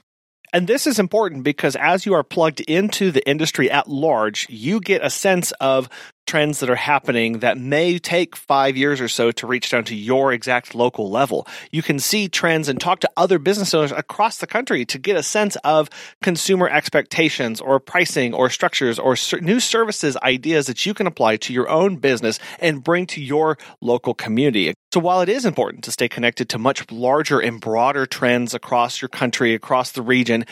And 0.53 0.67
this 0.67 0.87
is 0.87 0.99
important 0.99 1.45
because 1.45 1.77
as 1.77 2.07
you 2.07 2.15
are 2.15 2.23
plugged 2.23 2.61
into 2.61 3.11
the 3.11 3.27
industry 3.29 3.71
at 3.71 3.89
large, 3.89 4.47
you 4.49 4.81
get 4.81 5.05
a 5.05 5.11
sense 5.11 5.53
of 5.61 5.89
trends 6.29 6.61
that 6.61 6.69
are 6.69 6.77
happening 6.77 7.39
that 7.39 7.57
may 7.57 7.99
take 7.99 8.37
five 8.37 8.77
years 8.77 9.01
or 9.01 9.09
so 9.09 9.33
to 9.33 9.47
reach 9.47 9.71
down 9.71 9.83
to 9.83 9.95
your 9.97 10.33
exact 10.33 10.75
local 10.75 11.11
level. 11.11 11.47
You 11.73 11.83
can 11.83 11.99
see 11.99 12.29
trends 12.29 12.69
and 12.69 12.79
talk 12.79 13.01
to 13.01 13.11
other 13.17 13.39
business 13.39 13.73
owners 13.73 13.93
across 13.93 14.37
the 14.37 14.47
country 14.47 14.85
to 14.85 14.99
get 14.99 15.17
a 15.17 15.23
sense 15.23 15.57
of 15.65 15.89
consumer 16.23 16.69
expectations 16.69 17.61
or 17.61 17.81
pricing 17.81 18.35
or 18.35 18.51
structures 18.51 18.99
or 18.99 19.17
new 19.41 19.59
services 19.59 20.17
ideas 20.23 20.67
that 20.67 20.85
you 20.85 20.93
can 20.93 21.07
apply 21.07 21.39
to 21.39 21.53
your 21.53 21.69
own 21.69 21.97
business 21.97 22.39
and 22.61 22.85
bring 22.85 23.07
to 23.07 23.23
your 23.23 23.57
local 23.81 24.13
community. 24.13 24.75
So 24.93 25.01
while 25.01 25.23
it 25.23 25.29
is 25.31 25.47
important 25.47 25.85
to 25.85 25.93
stay 25.93 26.09
connected 26.09 26.51
to 26.51 26.59
much 26.59 26.91
larger 26.93 27.41
and 27.41 27.61
broader 27.61 28.05
trends 28.05 28.53
across 28.53 29.01
your 29.01 29.09
country, 29.09 29.55
across 29.55 29.93
the 29.93 30.03
region, 30.03 30.45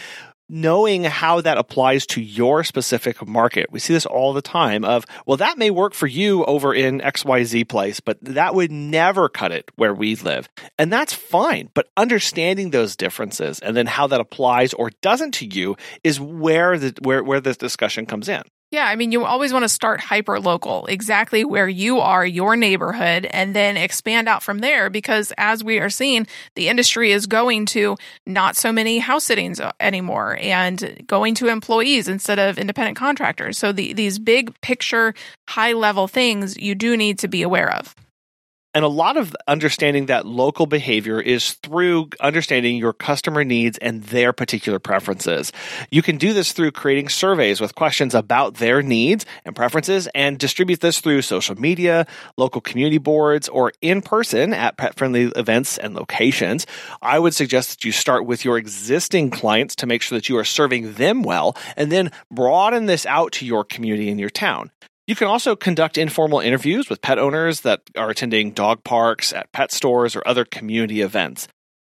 knowing 0.49 1.05
how 1.05 1.41
that 1.41 1.59
applies 1.59 2.07
to 2.07 2.21
your 2.21 2.65
specific 2.65 3.27
market. 3.27 3.67
We 3.71 3.81
see 3.81 3.93
this 3.93 4.07
all 4.07 4.33
the 4.33 4.43
time 4.43 4.85
of, 4.85 5.05
well, 5.27 5.37
that 5.39 5.59
may 5.59 5.71
work 5.71 5.95
for 5.95 6.07
you 6.07 6.45
over 6.45 6.75
in 6.75 7.01
XYZ 7.01 7.69
place, 7.69 8.01
but 8.01 8.19
that 8.23 8.55
would 8.55 8.71
never 8.71 9.29
cut 9.29 9.53
it 9.53 9.71
where 9.77 9.95
we 9.95 10.15
live. 10.17 10.49
And 10.79 10.93
that's 10.93 11.13
fine. 11.13 11.71
But 11.75 11.89
understanding 11.97 12.71
those 12.71 12.97
differences 12.97 13.59
and 13.61 13.77
then 13.77 13.87
how 13.87 14.07
that 14.09 14.21
applies 14.21 14.73
or 14.75 14.91
doesn't 15.03 15.33
to 15.35 15.47
you 15.47 15.77
is 16.05 16.21
where 16.21 16.79
the, 16.79 16.95
where, 17.03 17.23
where 17.23 17.41
this 17.41 17.57
discussion 17.57 18.07
comes 18.07 18.29
in. 18.29 18.43
Yeah, 18.73 18.85
I 18.87 18.97
mean, 18.97 19.13
you 19.13 19.25
always 19.25 19.53
want 19.53 19.63
to 19.63 19.69
start 19.69 20.01
hyper 20.01 20.41
local, 20.41 20.87
exactly 20.87 21.45
where 21.45 21.69
you 21.69 22.01
are, 22.01 22.27
your 22.27 22.57
neighborhood, 22.57 23.25
and 23.25 23.55
then 23.55 23.77
expand 23.77 24.29
out 24.29 24.43
from 24.43 24.59
there 24.59 24.91
because 24.91 25.33
as 25.39 25.63
we 25.63 25.79
are 25.79 25.89
seeing, 25.89 26.27
the 26.57 26.69
industry 26.69 27.13
is 27.13 27.27
going 27.27 27.67
to 27.67 27.97
not 28.27 28.57
so 28.57 28.73
many 28.73 28.99
house 28.99 29.23
sittings 29.23 29.61
uh, 29.61 29.71
anymore 29.79 30.37
and 30.41 31.01
going 31.07 31.37
to 31.37 31.47
employees 31.47 32.09
instead 32.09 32.41
of 32.41 32.59
independent 32.59 32.97
contractors. 32.97 33.57
So 33.57 33.71
the, 33.71 33.93
these 33.93 34.19
big 34.19 34.61
picture, 34.63 35.15
high 35.49 35.73
level 35.73 36.09
things 36.09 36.57
you 36.57 36.75
do 36.75 36.97
need 36.97 37.21
to 37.21 37.29
be 37.29 37.43
aware 37.43 37.73
of. 37.73 37.95
And 38.77 38.85
a 38.85 38.89
lot 38.89 39.17
of 39.17 39.35
understanding 39.49 40.05
that 40.07 40.27
local 40.27 40.67
behavior 40.67 41.19
is 41.19 41.55
through 41.55 42.11
understanding 42.21 42.77
your 42.77 42.93
customer 42.93 43.43
needs 43.43 43.79
and 43.79 44.03
their 44.03 44.35
particular 44.35 44.79
preferences. 44.79 45.51
You 45.91 46.03
can 46.03 46.19
do 46.19 46.35
this 46.35 46.53
through 46.53 46.73
creating 46.73 47.09
surveys 47.09 47.59
with 47.59 47.75
questions 47.75 48.15
about 48.15 48.57
their 48.57 48.83
needs 48.83 49.25
and 49.47 49.57
preferences 49.57 50.09
and 50.15 50.39
distribute 50.39 50.83
this 50.83 51.01
through 51.01 51.23
social 51.23 51.59
media, 51.59 52.07
local 52.37 52.61
community 52.61 52.99
boards, 52.99 53.49
or 53.49 53.73
in 53.81 54.03
person 54.03 54.53
at 54.53 54.77
pet 54.77 54.95
friendly 54.95 55.33
events 55.37 55.79
and 55.79 55.95
locations. 55.95 56.67
I 57.01 57.19
would 57.19 57.33
suggest 57.33 57.71
that 57.71 57.85
you 57.87 57.93
start 57.93 58.27
with 58.27 58.45
your 58.45 58.59
existing 58.59 59.31
clients 59.31 59.75
to 59.77 59.87
make 59.87 60.03
sure 60.03 60.19
that 60.19 60.29
you 60.29 60.37
are 60.37 60.45
serving 60.45 60.93
them 60.93 61.23
well 61.23 61.57
and 61.79 61.91
then 61.91 62.11
broaden 62.31 62.85
this 62.85 63.07
out 63.07 63.33
to 63.33 63.47
your 63.47 63.65
community 63.65 64.11
in 64.11 64.19
your 64.19 64.29
town. 64.29 64.71
You 65.07 65.15
can 65.15 65.29
also 65.29 65.55
conduct 65.55 65.99
informal 65.99 66.41
interviews 66.41 66.91
with 66.91 67.01
pet 67.01 67.17
owners 67.17 67.61
that 67.61 67.83
are 67.97 68.11
attending 68.11 68.51
dog 68.51 68.83
parks, 68.83 69.33
at 69.33 69.53
pet 69.53 69.71
stores, 69.71 70.17
or 70.17 70.27
other 70.27 70.45
community 70.45 71.01
events. 71.01 71.47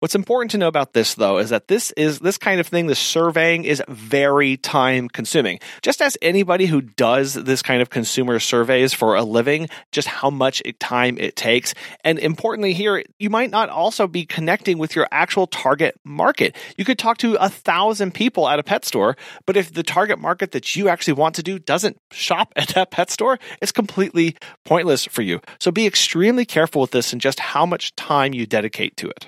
What's 0.03 0.15
important 0.15 0.51
to 0.51 0.57
know 0.57 0.67
about 0.67 0.91
this 0.91 1.15
though 1.15 1.37
is 1.37 1.49
that 1.51 1.69
this 1.69 1.91
is 1.91 2.19
this 2.19 2.37
kind 2.37 2.59
of 2.59 2.67
thing, 2.67 2.87
the 2.87 2.93
surveying 2.93 3.63
is 3.63 3.81
very 3.87 4.57
time 4.57 5.07
consuming. 5.07 5.61
Just 5.81 6.01
as 6.01 6.17
anybody 6.21 6.65
who 6.65 6.81
does 6.81 7.35
this 7.35 7.61
kind 7.61 7.81
of 7.81 7.89
consumer 7.89 8.37
surveys 8.39 8.93
for 8.93 9.15
a 9.15 9.23
living, 9.23 9.69
just 9.93 10.09
how 10.09 10.29
much 10.29 10.61
time 10.79 11.17
it 11.19 11.37
takes. 11.37 11.73
And 12.03 12.19
importantly 12.19 12.73
here, 12.73 13.01
you 13.17 13.29
might 13.29 13.49
not 13.49 13.69
also 13.69 14.05
be 14.05 14.25
connecting 14.25 14.77
with 14.77 14.93
your 14.93 15.07
actual 15.09 15.47
target 15.47 15.95
market. 16.03 16.53
You 16.77 16.83
could 16.83 16.99
talk 16.99 17.17
to 17.19 17.35
a 17.35 17.47
thousand 17.47 18.13
people 18.13 18.49
at 18.49 18.59
a 18.59 18.63
pet 18.63 18.83
store, 18.83 19.15
but 19.45 19.55
if 19.55 19.71
the 19.71 19.83
target 19.83 20.19
market 20.19 20.51
that 20.51 20.75
you 20.75 20.89
actually 20.89 21.13
want 21.13 21.35
to 21.35 21.43
do 21.43 21.59
doesn't 21.59 21.95
shop 22.11 22.51
at 22.57 22.67
that 22.75 22.91
pet 22.91 23.09
store, 23.09 23.39
it's 23.61 23.71
completely 23.71 24.35
pointless 24.65 25.05
for 25.05 25.21
you. 25.21 25.39
So 25.61 25.71
be 25.71 25.87
extremely 25.87 26.43
careful 26.43 26.81
with 26.81 26.91
this 26.91 27.13
and 27.13 27.21
just 27.21 27.39
how 27.39 27.65
much 27.65 27.95
time 27.95 28.33
you 28.33 28.45
dedicate 28.45 28.97
to 28.97 29.07
it. 29.07 29.27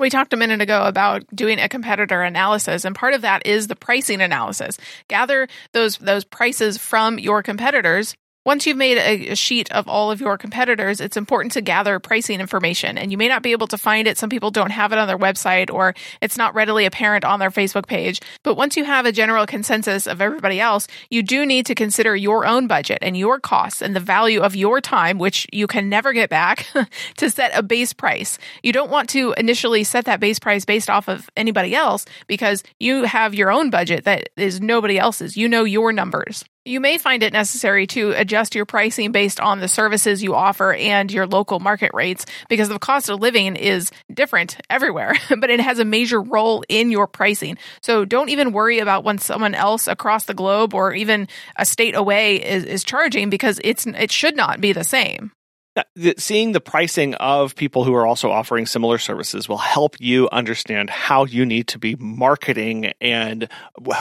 We 0.00 0.08
talked 0.08 0.32
a 0.32 0.36
minute 0.38 0.62
ago 0.62 0.84
about 0.84 1.24
doing 1.34 1.60
a 1.60 1.68
competitor 1.68 2.22
analysis, 2.22 2.86
and 2.86 2.96
part 2.96 3.12
of 3.12 3.20
that 3.20 3.46
is 3.46 3.66
the 3.66 3.76
pricing 3.76 4.22
analysis. 4.22 4.78
Gather 5.08 5.46
those 5.72 5.98
those 5.98 6.24
prices 6.24 6.78
from 6.78 7.18
your 7.18 7.42
competitors 7.42 8.16
once 8.44 8.66
you've 8.66 8.76
made 8.76 8.96
a, 8.96 9.34
sheet 9.34 9.70
of 9.70 9.86
all 9.86 10.10
of 10.10 10.20
your 10.20 10.38
competitors, 10.38 11.00
it's 11.00 11.16
important 11.16 11.52
to 11.52 11.60
gather 11.60 11.98
pricing 11.98 12.40
information. 12.40 12.96
And 12.96 13.12
you 13.12 13.18
may 13.18 13.28
not 13.28 13.42
be 13.42 13.52
able 13.52 13.66
to 13.68 13.78
find 13.78 14.08
it. 14.08 14.16
Some 14.16 14.30
people 14.30 14.50
don't 14.50 14.70
have 14.70 14.92
it 14.92 14.98
on 14.98 15.06
their 15.06 15.18
website 15.18 15.72
or 15.72 15.94
it's 16.22 16.38
not 16.38 16.54
readily 16.54 16.86
apparent 16.86 17.24
on 17.24 17.38
their 17.38 17.50
Facebook 17.50 17.86
page. 17.86 18.20
But 18.42 18.56
once 18.56 18.76
you 18.76 18.84
have 18.84 19.04
a 19.04 19.12
general 19.12 19.46
consensus 19.46 20.06
of 20.06 20.22
everybody 20.22 20.58
else, 20.58 20.88
you 21.10 21.22
do 21.22 21.44
need 21.44 21.66
to 21.66 21.74
consider 21.74 22.16
your 22.16 22.46
own 22.46 22.66
budget 22.66 22.98
and 23.02 23.16
your 23.16 23.40
costs 23.40 23.82
and 23.82 23.94
the 23.94 24.00
value 24.00 24.40
of 24.40 24.56
your 24.56 24.80
time, 24.80 25.18
which 25.18 25.46
you 25.52 25.66
can 25.66 25.88
never 25.88 26.12
get 26.12 26.30
back, 26.30 26.66
to 27.18 27.28
set 27.28 27.50
a 27.54 27.62
base 27.62 27.92
price. 27.92 28.38
You 28.62 28.72
don't 28.72 28.90
want 28.90 29.10
to 29.10 29.34
initially 29.36 29.84
set 29.84 30.06
that 30.06 30.20
base 30.20 30.38
price 30.38 30.64
based 30.64 30.88
off 30.88 31.08
of 31.08 31.28
anybody 31.36 31.74
else 31.74 32.06
because 32.26 32.62
you 32.78 33.04
have 33.04 33.34
your 33.34 33.50
own 33.50 33.68
budget 33.70 34.04
that 34.04 34.30
is 34.36 34.60
nobody 34.60 34.98
else's. 34.98 35.36
You 35.36 35.48
know 35.48 35.64
your 35.64 35.92
numbers. 35.92 36.44
You 36.66 36.78
may 36.78 36.98
find 36.98 37.22
it 37.22 37.32
necessary 37.32 37.86
to 37.88 38.10
adjust 38.10 38.54
your 38.54 38.66
pricing 38.66 39.12
based 39.12 39.40
on 39.40 39.60
the 39.60 39.68
services 39.68 40.22
you 40.22 40.34
offer 40.34 40.74
and 40.74 41.10
your 41.10 41.26
local 41.26 41.58
market 41.58 41.90
rates 41.94 42.26
because 42.50 42.68
the 42.68 42.78
cost 42.78 43.08
of 43.08 43.18
living 43.18 43.56
is 43.56 43.90
different 44.12 44.58
everywhere, 44.68 45.14
but 45.40 45.48
it 45.48 45.58
has 45.60 45.78
a 45.78 45.86
major 45.86 46.20
role 46.20 46.62
in 46.68 46.90
your 46.90 47.06
pricing. 47.06 47.56
So 47.80 48.04
don't 48.04 48.28
even 48.28 48.52
worry 48.52 48.78
about 48.78 49.04
when 49.04 49.16
someone 49.16 49.54
else 49.54 49.88
across 49.88 50.24
the 50.24 50.34
globe 50.34 50.74
or 50.74 50.92
even 50.92 51.28
a 51.56 51.64
state 51.64 51.94
away 51.94 52.36
is, 52.36 52.64
is 52.64 52.84
charging 52.84 53.30
because 53.30 53.58
it's 53.64 53.86
it 53.86 54.12
should 54.12 54.36
not 54.36 54.60
be 54.60 54.74
the 54.74 54.84
same 54.84 55.32
Uh, 55.80 56.12
seeing 56.18 56.52
the 56.52 56.60
pricing 56.60 57.14
of 57.14 57.54
people 57.54 57.84
who 57.84 57.94
are 57.94 58.06
also 58.06 58.30
offering 58.30 58.66
similar 58.66 58.98
services 58.98 59.48
will 59.48 59.56
help 59.56 59.96
you 59.98 60.28
understand 60.30 60.90
how 60.90 61.24
you 61.24 61.46
need 61.46 61.66
to 61.68 61.78
be 61.78 61.94
marketing 61.96 62.92
and 63.00 63.48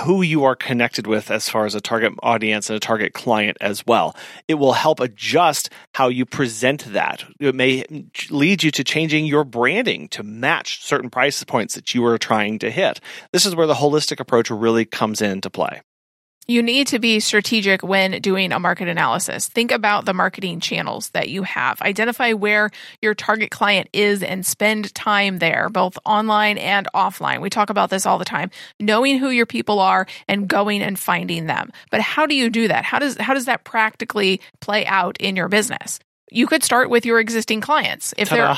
who 0.03 0.21
you 0.21 0.43
are 0.43 0.57
connected 0.57 1.07
with 1.07 1.31
as 1.31 1.47
far 1.47 1.65
as 1.65 1.75
a 1.75 1.81
target 1.81 2.11
audience 2.21 2.69
and 2.69 2.75
a 2.75 2.81
target 2.81 3.13
client 3.13 3.55
as 3.61 3.85
well. 3.85 4.13
It 4.49 4.55
will 4.55 4.73
help 4.73 4.99
adjust 4.99 5.69
how 5.93 6.09
you 6.09 6.25
present 6.25 6.83
that. 6.91 7.23
It 7.39 7.55
may 7.55 7.85
lead 8.29 8.61
you 8.61 8.71
to 8.71 8.83
changing 8.83 9.25
your 9.25 9.45
branding 9.45 10.09
to 10.09 10.23
match 10.23 10.83
certain 10.83 11.09
price 11.09 11.41
points 11.45 11.75
that 11.75 11.95
you 11.95 12.03
are 12.05 12.17
trying 12.17 12.59
to 12.59 12.69
hit. 12.69 12.99
This 13.31 13.45
is 13.45 13.55
where 13.55 13.67
the 13.67 13.73
holistic 13.75 14.19
approach 14.19 14.49
really 14.49 14.83
comes 14.83 15.21
into 15.21 15.49
play. 15.49 15.81
You 16.49 16.63
need 16.63 16.87
to 16.87 16.97
be 16.97 17.19
strategic 17.19 17.83
when 17.83 18.19
doing 18.21 18.51
a 18.51 18.59
market 18.59 18.87
analysis. 18.87 19.47
Think 19.47 19.71
about 19.71 20.05
the 20.05 20.15
marketing 20.15 20.61
channels 20.61 21.11
that 21.11 21.29
you 21.29 21.43
have. 21.43 21.79
Identify 21.79 22.33
where 22.33 22.71
your 23.03 23.13
target 23.13 23.51
client 23.51 23.87
is 23.93 24.23
and 24.23 24.43
spend 24.43 24.91
time 24.95 25.37
there, 25.37 25.69
both 25.69 25.99
online 26.05 26.57
and 26.57 26.87
offline. 26.95 27.41
We 27.41 27.51
talk 27.51 27.69
about 27.69 27.91
this 27.91 28.07
all 28.07 28.17
the 28.17 28.25
time. 28.25 28.49
Knowing 28.79 29.19
who 29.19 29.29
your 29.29 29.45
people 29.45 29.79
are 29.79 30.07
and 30.27 30.47
going 30.47 30.81
and 30.81 30.97
finding 30.97 31.45
them. 31.45 31.71
But 31.91 32.01
how 32.01 32.25
do 32.25 32.33
you 32.33 32.49
do 32.49 32.67
that? 32.67 32.83
How 32.83 32.97
does 32.97 33.15
how 33.17 33.35
does 33.35 33.45
that 33.45 33.63
practically 33.63 34.41
play 34.59 34.87
out 34.87 35.17
in 35.19 35.35
your 35.35 35.49
business? 35.49 35.99
You 36.31 36.47
could 36.47 36.63
start 36.63 36.89
with 36.89 37.05
your 37.05 37.19
existing 37.19 37.61
clients. 37.61 38.13
If 38.17 38.29
there, 38.29 38.55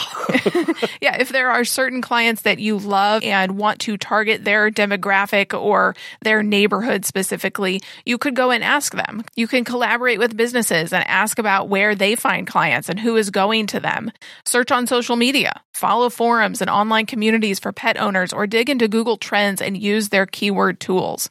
yeah, 1.02 1.18
if 1.20 1.30
there 1.30 1.50
are 1.50 1.64
certain 1.64 2.02
clients 2.02 2.44
that 2.44 2.60
you 2.60 2.78
love 2.78 3.24
and 3.24 3.58
want 3.58 3.80
to 3.82 3.98
target 3.98 4.44
their 4.44 4.70
demographic 4.70 5.60
or 5.60 5.96
their 6.22 6.44
neighborhood 6.44 7.06
specifically, 7.06 7.82
you 8.06 8.18
could 8.18 8.36
go 8.36 8.52
and 8.52 8.64
ask 8.64 8.94
them. 8.94 9.24
You 9.36 9.48
can 9.48 9.64
collaborate 9.64 10.20
with 10.20 10.36
businesses 10.36 10.94
and 10.94 11.08
ask 11.08 11.40
about 11.40 11.70
where 11.70 11.96
they 11.96 12.16
find 12.16 12.48
clients 12.48 12.90
and 12.90 13.00
who 13.00 13.16
is 13.16 13.30
going 13.30 13.68
to 13.68 13.80
them. 13.80 14.12
Search 14.46 14.72
on 14.72 14.88
social 14.88 15.16
media, 15.16 15.62
follow 15.74 16.10
forums 16.10 16.62
and 16.62 16.70
online 16.70 17.06
communities 17.06 17.60
for 17.60 17.72
pet 17.72 18.00
owners, 18.00 18.34
or 18.34 18.48
dig 18.48 18.70
into 18.70 18.88
Google 18.88 19.18
Trends 19.18 19.62
and 19.62 19.78
use 19.78 20.10
their 20.10 20.26
keyword 20.26 20.80
tools. 20.80 21.30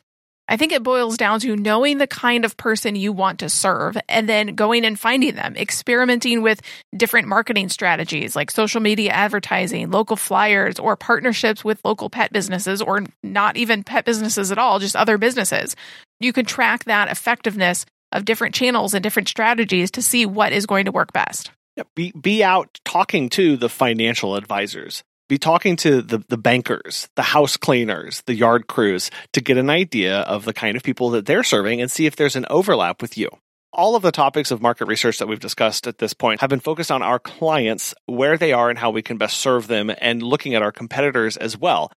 I 0.51 0.57
think 0.57 0.73
it 0.73 0.83
boils 0.83 1.17
down 1.17 1.39
to 1.41 1.55
knowing 1.55 1.99
the 1.99 2.09
kind 2.09 2.45
of 2.45 2.57
person 2.57 2.97
you 2.97 3.13
want 3.13 3.39
to 3.39 3.49
serve 3.49 3.97
and 4.09 4.29
then 4.29 4.57
going 4.57 4.85
and 4.85 4.99
finding 4.99 5.37
them, 5.37 5.55
experimenting 5.57 6.43
with 6.43 6.61
different 6.97 7.29
marketing 7.29 7.69
strategies 7.69 8.35
like 8.35 8.51
social 8.51 8.81
media 8.81 9.13
advertising, 9.13 9.93
local 9.93 10.17
flyers, 10.17 10.81
or 10.81 10.97
partnerships 10.97 11.65
with 11.65 11.81
local 11.85 12.11
pet 12.11 12.33
businesses, 12.33 12.83
or 12.83 13.05
not 13.23 13.57
even 13.57 13.85
pet 13.85 14.05
businesses 14.05 14.51
at 14.51 14.59
all, 14.59 14.81
just 14.81 14.97
other 14.97 15.19
businesses. 15.19 15.77
You 16.19 16.33
can 16.33 16.47
track 16.47 16.83
that 16.87 17.09
effectiveness 17.09 17.87
of 18.11 18.25
different 18.25 18.53
channels 18.53 18.93
and 18.93 19.05
different 19.05 19.29
strategies 19.29 19.93
to 19.93 20.03
see 20.03 20.27
what 20.27 20.53
is 20.53 20.67
going 20.67 20.87
to 20.87 20.93
work 20.93 21.13
best. 21.13 21.53
Be, 21.95 22.13
be 22.21 22.43
out 22.43 22.81
talking 22.85 23.29
to 23.31 23.57
the 23.57 23.69
financial 23.69 24.35
advisors 24.35 25.05
be 25.31 25.39
talking 25.39 25.77
to 25.77 26.03
the, 26.03 26.23
the 26.29 26.37
bankers, 26.37 27.09
the 27.15 27.23
house 27.23 27.57
cleaners, 27.57 28.23
the 28.27 28.35
yard 28.35 28.67
crews 28.67 29.11
to 29.33 29.41
get 29.41 29.57
an 29.57 29.71
idea 29.71 30.19
of 30.19 30.45
the 30.45 30.53
kind 30.53 30.77
of 30.77 30.83
people 30.83 31.11
that 31.11 31.25
they're 31.25 31.45
serving 31.45 31.81
and 31.81 31.91
see 31.91 32.05
if 32.05 32.17
there's 32.17 32.35
an 32.37 32.45
overlap 32.51 33.01
with 33.01 33.17
you. 33.17 33.31
All 33.73 33.95
of 33.95 34.03
the 34.03 34.11
topics 34.11 34.51
of 34.51 34.61
market 34.61 34.87
research 34.87 35.19
that 35.19 35.29
we've 35.29 35.39
discussed 35.39 35.87
at 35.87 35.99
this 35.99 36.13
point 36.13 36.41
have 36.41 36.51
been 36.51 36.59
focused 36.59 36.91
on 36.91 37.03
our 37.03 37.21
clients, 37.21 37.95
where 38.07 38.37
they 38.37 38.53
are, 38.53 38.69
and 38.69 38.79
how 38.79 38.91
we 38.91 39.03
can 39.03 39.17
best 39.17 39.39
serve 39.39 39.69
them, 39.69 39.93
and 40.01 40.21
looking 40.21 40.57
at 40.57 40.63
our 40.63 40.73
competitors 40.73 41.37
as 41.37 41.57
well. 41.57 41.93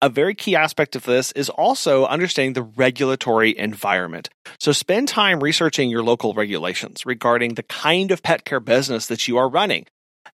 A 0.00 0.08
very 0.08 0.34
key 0.34 0.56
aspect 0.56 0.96
of 0.96 1.04
this 1.04 1.30
is 1.32 1.48
also 1.48 2.04
understanding 2.06 2.54
the 2.54 2.64
regulatory 2.64 3.56
environment. 3.56 4.28
So 4.58 4.72
spend 4.72 5.06
time 5.06 5.38
researching 5.38 5.88
your 5.88 6.02
local 6.02 6.34
regulations 6.34 7.06
regarding 7.06 7.54
the 7.54 7.62
kind 7.62 8.10
of 8.10 8.24
pet 8.24 8.44
care 8.44 8.58
business 8.58 9.06
that 9.06 9.28
you 9.28 9.36
are 9.36 9.48
running 9.48 9.86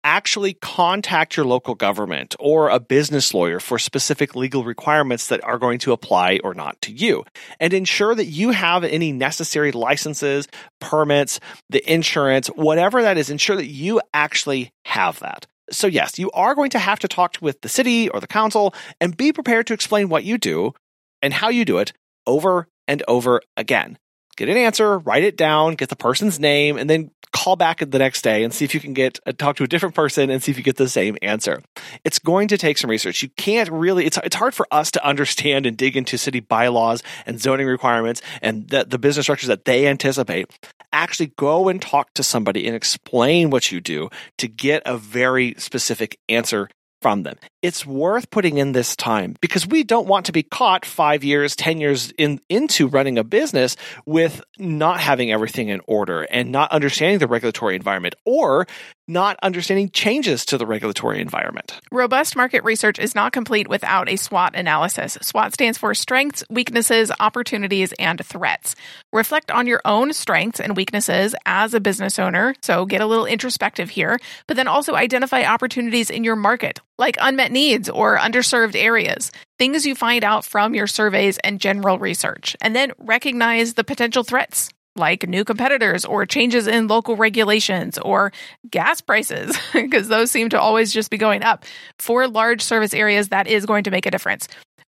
actually 0.03 0.53
contact 0.53 1.35
your 1.35 1.45
local 1.45 1.75
government 1.75 2.35
or 2.39 2.69
a 2.69 2.79
business 2.79 3.33
lawyer 3.33 3.59
for 3.59 3.79
specific 3.79 4.35
legal 4.35 4.63
requirements 4.63 5.27
that 5.27 5.43
are 5.43 5.57
going 5.57 5.79
to 5.79 5.91
apply 5.91 6.39
or 6.43 6.53
not 6.53 6.79
to 6.81 6.91
you 6.91 7.23
and 7.59 7.73
ensure 7.73 8.13
that 8.15 8.25
you 8.25 8.51
have 8.51 8.83
any 8.83 9.11
necessary 9.11 9.71
licenses, 9.71 10.47
permits, 10.79 11.39
the 11.69 11.91
insurance, 11.91 12.47
whatever 12.47 13.01
that 13.01 13.17
is, 13.17 13.29
ensure 13.29 13.55
that 13.55 13.67
you 13.67 14.01
actually 14.13 14.71
have 14.85 15.19
that. 15.19 15.47
So 15.71 15.87
yes, 15.87 16.19
you 16.19 16.29
are 16.31 16.55
going 16.55 16.69
to 16.71 16.79
have 16.79 16.99
to 16.99 17.07
talk 17.07 17.37
with 17.41 17.61
the 17.61 17.69
city 17.69 18.09
or 18.09 18.19
the 18.19 18.27
council 18.27 18.73
and 19.01 19.17
be 19.17 19.33
prepared 19.33 19.67
to 19.67 19.73
explain 19.73 20.09
what 20.09 20.23
you 20.23 20.37
do 20.37 20.73
and 21.21 21.33
how 21.33 21.49
you 21.49 21.65
do 21.65 21.79
it 21.79 21.93
over 22.27 22.67
and 22.87 23.01
over 23.07 23.41
again 23.57 23.97
get 24.35 24.49
an 24.49 24.57
answer, 24.57 24.99
write 24.99 25.23
it 25.23 25.37
down, 25.37 25.75
get 25.75 25.89
the 25.89 25.95
person's 25.95 26.39
name, 26.39 26.77
and 26.77 26.89
then 26.89 27.11
call 27.35 27.57
back 27.57 27.79
the 27.79 27.99
next 27.99 28.21
day 28.21 28.43
and 28.43 28.53
see 28.53 28.63
if 28.63 28.73
you 28.73 28.79
can 28.79 28.93
get 28.93 29.19
uh, 29.25 29.33
talk 29.33 29.57
to 29.57 29.63
a 29.63 29.67
different 29.67 29.93
person 29.93 30.29
and 30.29 30.41
see 30.41 30.51
if 30.51 30.57
you 30.57 30.63
get 30.63 30.77
the 30.77 30.87
same 30.87 31.17
answer. 31.21 31.61
It's 32.05 32.17
going 32.17 32.47
to 32.47 32.57
take 32.57 32.77
some 32.77 32.89
research. 32.89 33.21
You 33.21 33.29
can't 33.29 33.69
really 33.69 34.05
it's 34.05 34.17
it's 34.23 34.37
hard 34.37 34.55
for 34.55 34.65
us 34.71 34.89
to 34.91 35.05
understand 35.05 35.65
and 35.65 35.75
dig 35.75 35.97
into 35.97 36.17
city 36.17 36.39
bylaws 36.39 37.03
and 37.25 37.39
zoning 37.39 37.67
requirements 37.67 38.21
and 38.41 38.69
the, 38.69 38.85
the 38.85 38.97
business 38.97 39.25
structures 39.25 39.49
that 39.49 39.65
they 39.65 39.85
anticipate. 39.85 40.49
Actually 40.93 41.33
go 41.35 41.67
and 41.67 41.81
talk 41.81 42.13
to 42.13 42.23
somebody 42.23 42.65
and 42.67 42.75
explain 42.75 43.49
what 43.49 43.69
you 43.69 43.81
do 43.81 44.09
to 44.37 44.47
get 44.47 44.81
a 44.85 44.97
very 44.97 45.55
specific 45.57 46.17
answer 46.29 46.69
from 47.05 47.21
them. 47.21 47.35
It's 47.61 47.85
worth 47.85 48.31
putting 48.31 48.57
in 48.57 48.71
this 48.71 48.95
time 48.95 49.35
because 49.39 49.67
we 49.67 49.83
don't 49.83 50.07
want 50.07 50.25
to 50.25 50.31
be 50.31 50.41
caught 50.41 50.85
five 50.85 51.23
years, 51.23 51.55
10 51.55 51.79
years 51.79 52.11
in, 52.17 52.41
into 52.49 52.87
running 52.87 53.19
a 53.19 53.23
business 53.23 53.77
with 54.07 54.41
not 54.57 54.99
having 54.99 55.31
everything 55.31 55.69
in 55.69 55.81
order 55.85 56.23
and 56.23 56.51
not 56.51 56.71
understanding 56.71 57.19
the 57.19 57.27
regulatory 57.27 57.75
environment 57.75 58.15
or 58.25 58.65
not 59.07 59.37
understanding 59.43 59.89
changes 59.89 60.45
to 60.45 60.57
the 60.57 60.65
regulatory 60.65 61.21
environment. 61.21 61.79
Robust 61.91 62.35
market 62.35 62.63
research 62.63 62.99
is 62.99 63.15
not 63.15 63.33
complete 63.33 63.67
without 63.67 64.09
a 64.09 64.15
SWOT 64.15 64.55
analysis. 64.55 65.17
SWOT 65.21 65.53
stands 65.53 65.77
for 65.77 65.93
strengths, 65.93 66.43
weaknesses, 66.49 67.11
opportunities, 67.19 67.93
and 67.99 68.23
threats. 68.25 68.75
Reflect 69.13 69.51
on 69.51 69.67
your 69.67 69.81
own 69.85 70.13
strengths 70.13 70.59
and 70.59 70.75
weaknesses 70.75 71.35
as 71.45 71.73
a 71.73 71.79
business 71.79 72.17
owner, 72.19 72.55
so 72.61 72.85
get 72.85 73.01
a 73.01 73.05
little 73.05 73.25
introspective 73.25 73.89
here, 73.89 74.19
but 74.47 74.57
then 74.57 74.67
also 74.67 74.95
identify 74.95 75.43
opportunities 75.43 76.09
in 76.09 76.23
your 76.23 76.35
market, 76.35 76.79
like 76.97 77.17
unmet 77.19 77.51
needs 77.51 77.89
or 77.89 78.17
underserved 78.17 78.75
areas, 78.75 79.31
things 79.59 79.85
you 79.85 79.95
find 79.95 80.23
out 80.23 80.45
from 80.45 80.73
your 80.73 80.87
surveys 80.87 81.37
and 81.39 81.61
general 81.61 81.99
research, 81.99 82.55
and 82.61 82.75
then 82.75 82.91
recognize 82.97 83.73
the 83.73 83.83
potential 83.83 84.23
threats 84.23 84.69
like 84.95 85.27
new 85.27 85.43
competitors 85.43 86.05
or 86.05 86.25
changes 86.25 86.67
in 86.67 86.87
local 86.87 87.15
regulations 87.15 87.97
or 87.97 88.31
gas 88.69 89.01
prices, 89.01 89.57
because 89.73 90.07
those 90.07 90.31
seem 90.31 90.49
to 90.49 90.59
always 90.59 90.93
just 90.93 91.09
be 91.09 91.17
going 91.17 91.43
up. 91.43 91.65
For 91.99 92.27
large 92.27 92.61
service 92.61 92.93
areas, 92.93 93.29
that 93.29 93.47
is 93.47 93.65
going 93.65 93.83
to 93.85 93.91
make 93.91 94.05
a 94.05 94.11
difference. 94.11 94.47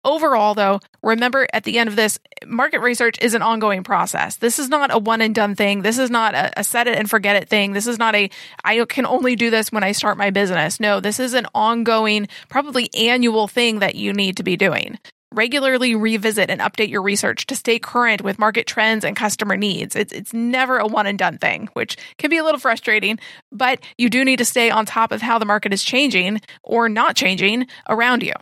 Overall, 0.03 0.55
though, 0.55 0.79
remember 1.03 1.47
at 1.53 1.63
the 1.63 1.77
end 1.77 1.87
of 1.87 1.95
this, 1.95 2.17
market 2.43 2.79
research 2.79 3.21
is 3.21 3.35
an 3.35 3.43
ongoing 3.43 3.83
process. 3.83 4.37
This 4.37 4.57
is 4.57 4.67
not 4.67 4.91
a 4.91 4.97
one 4.97 5.21
and 5.21 5.35
done 5.35 5.53
thing. 5.53 5.83
This 5.83 5.99
is 5.99 6.09
not 6.09 6.33
a, 6.33 6.59
a, 6.59 6.63
set 6.63 6.87
it 6.87 6.97
and 6.97 7.07
forget 7.07 7.35
it 7.35 7.49
thing. 7.49 7.73
This 7.73 7.85
is 7.85 7.99
not 7.99 8.15
a, 8.15 8.31
I 8.63 8.83
can 8.85 9.05
only 9.05 9.35
do 9.35 9.51
this 9.51 9.71
when 9.71 9.83
I 9.83 9.91
start 9.91 10.17
my 10.17 10.31
business. 10.31 10.79
No, 10.79 11.01
this 11.01 11.19
is 11.19 11.35
an 11.35 11.45
ongoing, 11.53 12.27
probably 12.49 12.89
annual 12.95 13.47
thing 13.47 13.79
that 13.79 13.93
you 13.93 14.11
need 14.11 14.37
to 14.37 14.43
be 14.43 14.57
doing. 14.57 14.97
Regularly 15.33 15.95
revisit 15.95 16.49
and 16.49 16.59
update 16.59 16.89
your 16.89 17.01
research 17.01 17.45
to 17.47 17.55
stay 17.55 17.79
current 17.79 18.21
with 18.21 18.37
market 18.37 18.67
trends 18.67 19.05
and 19.05 19.15
customer 19.15 19.55
needs. 19.55 19.95
It's, 19.95 20.11
it's 20.11 20.33
never 20.33 20.77
a 20.77 20.85
one 20.85 21.07
and 21.07 21.17
done 21.17 21.37
thing, 21.37 21.69
which 21.71 21.95
can 22.17 22.29
be 22.29 22.37
a 22.37 22.43
little 22.43 22.59
frustrating, 22.59 23.17
but 23.49 23.79
you 23.97 24.09
do 24.09 24.25
need 24.25 24.39
to 24.39 24.45
stay 24.45 24.69
on 24.69 24.85
top 24.85 25.13
of 25.13 25.21
how 25.21 25.39
the 25.39 25.45
market 25.45 25.71
is 25.71 25.83
changing 25.83 26.41
or 26.63 26.89
not 26.89 27.15
changing 27.15 27.67
around 27.87 28.23
you. 28.23 28.33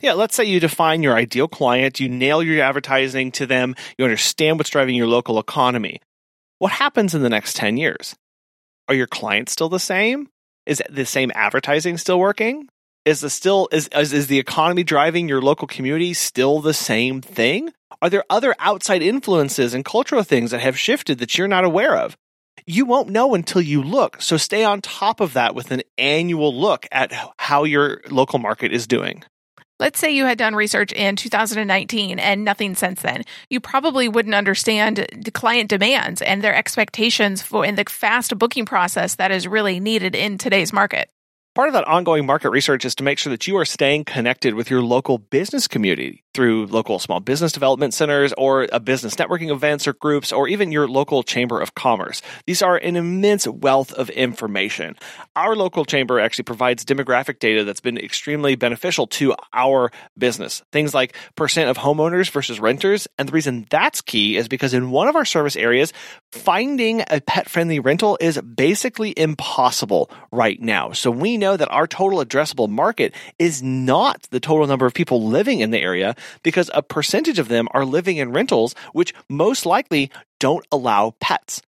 Yeah, 0.00 0.12
let's 0.12 0.36
say 0.36 0.44
you 0.44 0.60
define 0.60 1.02
your 1.02 1.14
ideal 1.14 1.48
client, 1.48 1.98
you 1.98 2.08
nail 2.08 2.44
your 2.44 2.62
advertising 2.62 3.32
to 3.32 3.46
them, 3.46 3.74
you 3.98 4.04
understand 4.04 4.58
what's 4.58 4.70
driving 4.70 4.94
your 4.94 5.08
local 5.08 5.40
economy. 5.40 6.00
What 6.58 6.70
happens 6.72 7.14
in 7.14 7.22
the 7.22 7.28
next 7.28 7.56
10 7.56 7.76
years? 7.76 8.14
Are 8.86 8.94
your 8.94 9.08
clients 9.08 9.50
still 9.50 9.68
the 9.68 9.80
same? 9.80 10.28
Is 10.64 10.80
the 10.88 11.06
same 11.06 11.32
advertising 11.34 11.98
still 11.98 12.20
working? 12.20 12.68
Is 13.06 13.20
the 13.20 13.30
still 13.30 13.68
is, 13.72 13.88
is 13.88 14.26
the 14.26 14.38
economy 14.38 14.84
driving 14.84 15.28
your 15.28 15.40
local 15.40 15.66
community 15.66 16.12
still 16.12 16.60
the 16.60 16.74
same 16.74 17.22
thing? 17.22 17.72
Are 18.02 18.10
there 18.10 18.24
other 18.28 18.54
outside 18.58 19.02
influences 19.02 19.72
and 19.72 19.84
cultural 19.84 20.22
things 20.22 20.50
that 20.50 20.60
have 20.60 20.78
shifted 20.78 21.18
that 21.18 21.38
you're 21.38 21.48
not 21.48 21.64
aware 21.64 21.96
of? 21.96 22.16
You 22.66 22.84
won't 22.84 23.08
know 23.08 23.34
until 23.34 23.62
you 23.62 23.82
look. 23.82 24.20
So 24.20 24.36
stay 24.36 24.64
on 24.64 24.82
top 24.82 25.20
of 25.20 25.32
that 25.32 25.54
with 25.54 25.70
an 25.70 25.82
annual 25.96 26.54
look 26.54 26.86
at 26.92 27.12
how 27.38 27.64
your 27.64 28.02
local 28.10 28.38
market 28.38 28.72
is 28.72 28.86
doing. 28.86 29.24
Let's 29.78 29.98
say 29.98 30.10
you 30.10 30.26
had 30.26 30.36
done 30.36 30.54
research 30.54 30.92
in 30.92 31.16
2019 31.16 32.18
and 32.18 32.44
nothing 32.44 32.74
since 32.74 33.00
then. 33.00 33.24
You 33.48 33.60
probably 33.60 34.08
wouldn't 34.08 34.34
understand 34.34 35.32
client 35.32 35.70
demands 35.70 36.20
and 36.20 36.42
their 36.42 36.54
expectations 36.54 37.40
for 37.40 37.64
in 37.64 37.76
the 37.76 37.84
fast 37.88 38.38
booking 38.38 38.66
process 38.66 39.14
that 39.14 39.30
is 39.30 39.48
really 39.48 39.80
needed 39.80 40.14
in 40.14 40.36
today's 40.36 40.70
market. 40.70 41.10
Part 41.60 41.68
of 41.68 41.74
that 41.74 41.86
ongoing 41.88 42.24
market 42.24 42.48
research 42.48 42.86
is 42.86 42.94
to 42.94 43.04
make 43.04 43.18
sure 43.18 43.30
that 43.32 43.46
you 43.46 43.54
are 43.58 43.66
staying 43.66 44.06
connected 44.06 44.54
with 44.54 44.70
your 44.70 44.80
local 44.80 45.18
business 45.18 45.68
community 45.68 46.24
through 46.34 46.66
local 46.66 46.98
small 46.98 47.20
business 47.20 47.52
development 47.52 47.92
centers 47.92 48.32
or 48.38 48.68
a 48.72 48.80
business 48.80 49.16
networking 49.16 49.50
events 49.50 49.88
or 49.88 49.92
groups 49.94 50.32
or 50.32 50.48
even 50.48 50.70
your 50.70 50.86
local 50.88 51.22
chamber 51.22 51.60
of 51.60 51.74
commerce. 51.74 52.22
These 52.46 52.62
are 52.62 52.76
an 52.76 52.96
immense 52.96 53.46
wealth 53.46 53.92
of 53.92 54.10
information. 54.10 54.96
Our 55.34 55.56
local 55.56 55.84
chamber 55.84 56.20
actually 56.20 56.44
provides 56.44 56.84
demographic 56.84 57.38
data 57.38 57.64
that's 57.64 57.80
been 57.80 57.98
extremely 57.98 58.54
beneficial 58.54 59.06
to 59.08 59.34
our 59.52 59.90
business. 60.16 60.62
Things 60.72 60.94
like 60.94 61.16
percent 61.34 61.68
of 61.68 61.78
homeowners 61.78 62.30
versus 62.30 62.60
renters. 62.60 63.08
And 63.18 63.28
the 63.28 63.32
reason 63.32 63.66
that's 63.70 64.00
key 64.00 64.36
is 64.36 64.48
because 64.48 64.74
in 64.74 64.90
one 64.90 65.08
of 65.08 65.16
our 65.16 65.24
service 65.24 65.56
areas, 65.56 65.92
finding 66.30 67.02
a 67.10 67.20
pet 67.20 67.48
friendly 67.48 67.80
rental 67.80 68.16
is 68.20 68.40
basically 68.40 69.12
impossible 69.16 70.10
right 70.30 70.60
now. 70.60 70.92
So 70.92 71.10
we 71.10 71.36
know 71.36 71.56
that 71.56 71.70
our 71.70 71.86
total 71.86 72.24
addressable 72.24 72.68
market 72.68 73.14
is 73.38 73.62
not 73.62 74.22
the 74.30 74.40
total 74.40 74.66
number 74.66 74.86
of 74.86 74.94
people 74.94 75.26
living 75.26 75.60
in 75.60 75.70
the 75.70 75.80
area 75.80 76.14
because 76.42 76.70
a 76.74 76.82
percentage 76.82 77.38
of 77.38 77.48
them 77.48 77.68
are 77.72 77.84
living 77.84 78.16
in 78.16 78.32
rentals, 78.32 78.74
which 78.92 79.14
most 79.28 79.66
likely 79.66 80.10
don't 80.38 80.66
allow 80.72 81.14
pets. 81.20 81.62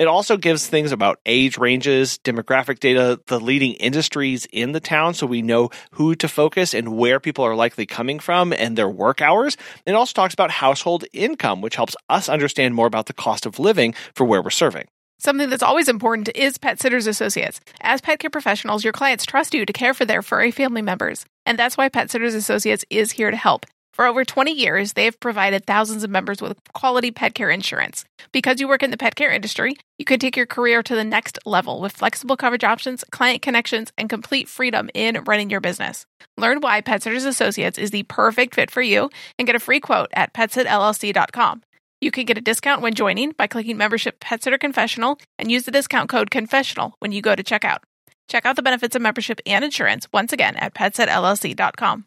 It 0.00 0.08
also 0.08 0.36
gives 0.36 0.66
things 0.66 0.90
about 0.90 1.20
age 1.24 1.56
ranges, 1.56 2.18
demographic 2.24 2.80
data, 2.80 3.20
the 3.28 3.38
leading 3.38 3.74
industries 3.74 4.44
in 4.52 4.72
the 4.72 4.80
town 4.80 5.14
so 5.14 5.24
we 5.24 5.40
know 5.40 5.70
who 5.92 6.16
to 6.16 6.26
focus 6.26 6.74
and 6.74 6.96
where 6.96 7.20
people 7.20 7.44
are 7.44 7.54
likely 7.54 7.86
coming 7.86 8.18
from 8.18 8.52
and 8.52 8.76
their 8.76 8.88
work 8.88 9.22
hours. 9.22 9.56
It 9.86 9.94
also 9.94 10.12
talks 10.12 10.34
about 10.34 10.50
household 10.50 11.04
income, 11.12 11.60
which 11.60 11.76
helps 11.76 11.94
us 12.08 12.28
understand 12.28 12.74
more 12.74 12.88
about 12.88 13.06
the 13.06 13.12
cost 13.12 13.46
of 13.46 13.60
living 13.60 13.94
for 14.14 14.24
where 14.24 14.42
we're 14.42 14.50
serving. 14.50 14.88
Something 15.18 15.48
that's 15.48 15.62
always 15.62 15.88
important 15.88 16.28
is 16.34 16.58
Pet 16.58 16.80
Sitters 16.80 17.06
Associates. 17.06 17.60
As 17.80 18.00
pet 18.00 18.18
care 18.18 18.30
professionals, 18.30 18.82
your 18.82 18.92
clients 18.92 19.24
trust 19.24 19.54
you 19.54 19.64
to 19.64 19.72
care 19.72 19.94
for 19.94 20.04
their 20.04 20.22
furry 20.22 20.50
family 20.50 20.82
members. 20.82 21.24
And 21.46 21.56
that's 21.56 21.76
why 21.76 21.88
Pet 21.88 22.10
Sitters 22.10 22.34
Associates 22.34 22.84
is 22.90 23.12
here 23.12 23.30
to 23.30 23.36
help. 23.36 23.64
For 23.94 24.06
over 24.06 24.24
20 24.24 24.50
years, 24.50 24.94
they 24.94 25.04
have 25.04 25.20
provided 25.20 25.66
thousands 25.66 26.02
of 26.02 26.10
members 26.10 26.42
with 26.42 26.58
quality 26.72 27.12
pet 27.12 27.32
care 27.32 27.48
insurance. 27.48 28.04
Because 28.32 28.58
you 28.58 28.66
work 28.66 28.82
in 28.82 28.90
the 28.90 28.96
pet 28.96 29.14
care 29.14 29.30
industry, 29.30 29.76
you 29.98 30.04
can 30.04 30.18
take 30.18 30.36
your 30.36 30.46
career 30.46 30.82
to 30.82 30.96
the 30.96 31.04
next 31.04 31.38
level 31.46 31.80
with 31.80 31.92
flexible 31.92 32.36
coverage 32.36 32.64
options, 32.64 33.04
client 33.12 33.40
connections, 33.40 33.92
and 33.96 34.10
complete 34.10 34.48
freedom 34.48 34.90
in 34.94 35.22
running 35.26 35.48
your 35.48 35.60
business. 35.60 36.06
Learn 36.36 36.60
why 36.60 36.80
Pet 36.80 37.04
Sitters 37.04 37.24
Associates 37.24 37.78
is 37.78 37.92
the 37.92 38.02
perfect 38.02 38.56
fit 38.56 38.68
for 38.68 38.82
you 38.82 39.10
and 39.38 39.46
get 39.46 39.54
a 39.54 39.60
free 39.60 39.78
quote 39.78 40.10
at 40.12 40.34
petsitllc.com. 40.34 41.62
You 42.00 42.10
can 42.10 42.24
get 42.24 42.36
a 42.36 42.40
discount 42.40 42.82
when 42.82 42.94
joining 42.94 43.30
by 43.30 43.46
clicking 43.46 43.76
membership 43.76 44.18
Pet 44.18 44.42
Sitter 44.42 44.58
Confessional 44.58 45.20
and 45.38 45.52
use 45.52 45.66
the 45.66 45.70
discount 45.70 46.08
code 46.08 46.32
confessional 46.32 46.96
when 46.98 47.12
you 47.12 47.22
go 47.22 47.36
to 47.36 47.44
checkout. 47.44 47.78
Check 48.26 48.44
out 48.44 48.56
the 48.56 48.62
benefits 48.62 48.96
of 48.96 49.02
membership 49.02 49.40
and 49.46 49.64
insurance 49.64 50.08
once 50.12 50.32
again 50.32 50.56
at 50.56 50.74
petsitllc.com. 50.74 52.06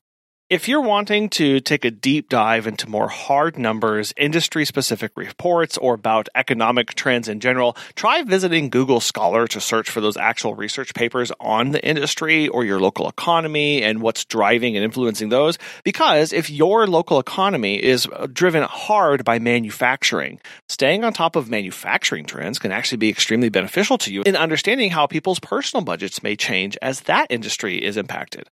If 0.49 0.69
you're 0.69 0.79
wanting 0.79 1.27
to 1.31 1.59
take 1.59 1.83
a 1.83 1.91
deep 1.91 2.29
dive 2.29 2.67
into 2.67 2.89
more 2.89 3.09
hard 3.09 3.57
numbers, 3.57 4.13
industry 4.15 4.63
specific 4.63 5.11
reports, 5.17 5.77
or 5.77 5.93
about 5.93 6.29
economic 6.35 6.93
trends 6.93 7.27
in 7.27 7.41
general, 7.41 7.75
try 7.95 8.21
visiting 8.21 8.69
Google 8.69 9.01
Scholar 9.01 9.45
to 9.47 9.59
search 9.59 9.89
for 9.89 9.99
those 9.99 10.15
actual 10.15 10.55
research 10.55 10.93
papers 10.93 11.33
on 11.41 11.71
the 11.71 11.85
industry 11.85 12.47
or 12.47 12.63
your 12.63 12.79
local 12.79 13.09
economy 13.09 13.83
and 13.83 14.01
what's 14.01 14.23
driving 14.23 14.77
and 14.77 14.85
influencing 14.85 15.27
those. 15.27 15.57
Because 15.83 16.31
if 16.31 16.49
your 16.49 16.87
local 16.87 17.19
economy 17.19 17.83
is 17.83 18.07
uh, 18.07 18.25
driven 18.31 18.63
hard 18.63 19.25
by 19.25 19.39
manufacturing, 19.39 20.39
staying 20.69 21.03
on 21.03 21.11
top 21.11 21.35
of 21.35 21.49
manufacturing 21.49 22.23
trends 22.23 22.57
can 22.57 22.71
actually 22.71 22.99
be 22.99 23.09
extremely 23.09 23.49
beneficial 23.49 23.97
to 23.97 24.13
you 24.13 24.23
in 24.25 24.37
understanding 24.37 24.91
how 24.91 25.07
people's 25.07 25.39
personal 25.39 25.83
budgets 25.83 26.23
may 26.23 26.37
change 26.37 26.77
as 26.81 27.01
that 27.01 27.27
industry 27.29 27.83
is 27.83 27.97
impacted. 27.97 28.47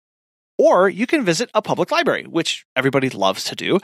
Or 0.58 0.90
you 0.90 1.08
can 1.08 1.26
visit 1.26 1.50
a 1.54 1.62
public 1.62 1.92
library, 1.92 2.24
which 2.24 2.66
everybody 2.76 3.10
loves 3.10 3.44
to 3.46 3.56
do. 3.56 3.80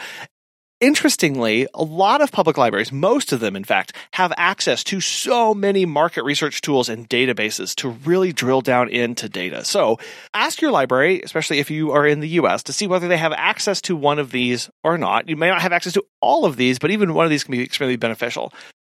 Interestingly, 0.81 1.67
a 1.75 1.83
lot 1.83 2.21
of 2.21 2.31
public 2.31 2.57
libraries, 2.57 2.91
most 2.91 3.31
of 3.31 3.39
them 3.39 3.55
in 3.55 3.63
fact, 3.63 3.95
have 4.13 4.33
access 4.35 4.83
to 4.85 4.99
so 4.99 5.53
many 5.53 5.85
market 5.85 6.23
research 6.23 6.59
tools 6.61 6.89
and 6.89 7.07
databases 7.07 7.75
to 7.75 7.89
really 7.89 8.33
drill 8.33 8.61
down 8.61 8.89
into 8.89 9.29
data. 9.29 9.63
So 9.63 9.99
ask 10.33 10.59
your 10.59 10.71
library, 10.71 11.21
especially 11.21 11.59
if 11.59 11.69
you 11.69 11.91
are 11.91 12.07
in 12.07 12.19
the 12.19 12.29
US, 12.29 12.63
to 12.63 12.73
see 12.73 12.87
whether 12.87 13.07
they 13.07 13.17
have 13.17 13.31
access 13.33 13.79
to 13.81 13.95
one 13.95 14.17
of 14.17 14.31
these 14.31 14.71
or 14.83 14.97
not. 14.97 15.29
You 15.29 15.37
may 15.37 15.49
not 15.49 15.61
have 15.61 15.71
access 15.71 15.93
to 15.93 16.05
all 16.19 16.45
of 16.45 16.55
these, 16.55 16.79
but 16.79 16.89
even 16.89 17.13
one 17.13 17.25
of 17.25 17.29
these 17.29 17.43
can 17.43 17.51
be 17.51 17.63
extremely 17.63 17.95
beneficial. 17.95 18.51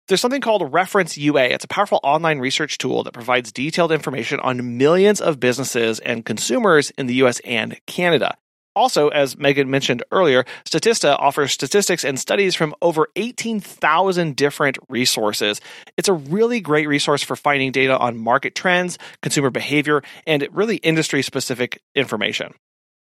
There's 0.08 0.20
something 0.20 0.40
called 0.40 0.62
ReferenceUSA. 0.72 1.50
It's 1.50 1.64
a 1.64 1.68
powerful 1.68 2.00
online 2.02 2.38
research 2.38 2.78
tool 2.78 3.04
that 3.04 3.14
provides 3.14 3.52
detailed 3.52 3.92
information 3.92 4.40
on 4.40 4.76
millions 4.76 5.20
of 5.20 5.38
businesses 5.38 6.00
and 6.00 6.24
consumers 6.24 6.90
in 6.92 7.06
the 7.06 7.14
US 7.14 7.40
and 7.44 7.78
Canada. 7.86 8.36
Also, 8.74 9.08
as 9.08 9.36
Megan 9.36 9.70
mentioned 9.70 10.02
earlier, 10.10 10.44
Statista 10.64 11.16
offers 11.18 11.52
statistics 11.52 12.04
and 12.04 12.18
studies 12.18 12.54
from 12.54 12.74
over 12.80 13.08
18,000 13.16 14.34
different 14.34 14.78
resources. 14.88 15.60
It's 15.96 16.08
a 16.08 16.14
really 16.14 16.60
great 16.60 16.88
resource 16.88 17.22
for 17.22 17.36
finding 17.36 17.70
data 17.70 17.96
on 17.98 18.16
market 18.16 18.54
trends, 18.54 18.98
consumer 19.20 19.50
behavior, 19.50 20.02
and 20.26 20.48
really 20.52 20.76
industry 20.76 21.22
specific 21.22 21.80
information. 21.94 22.54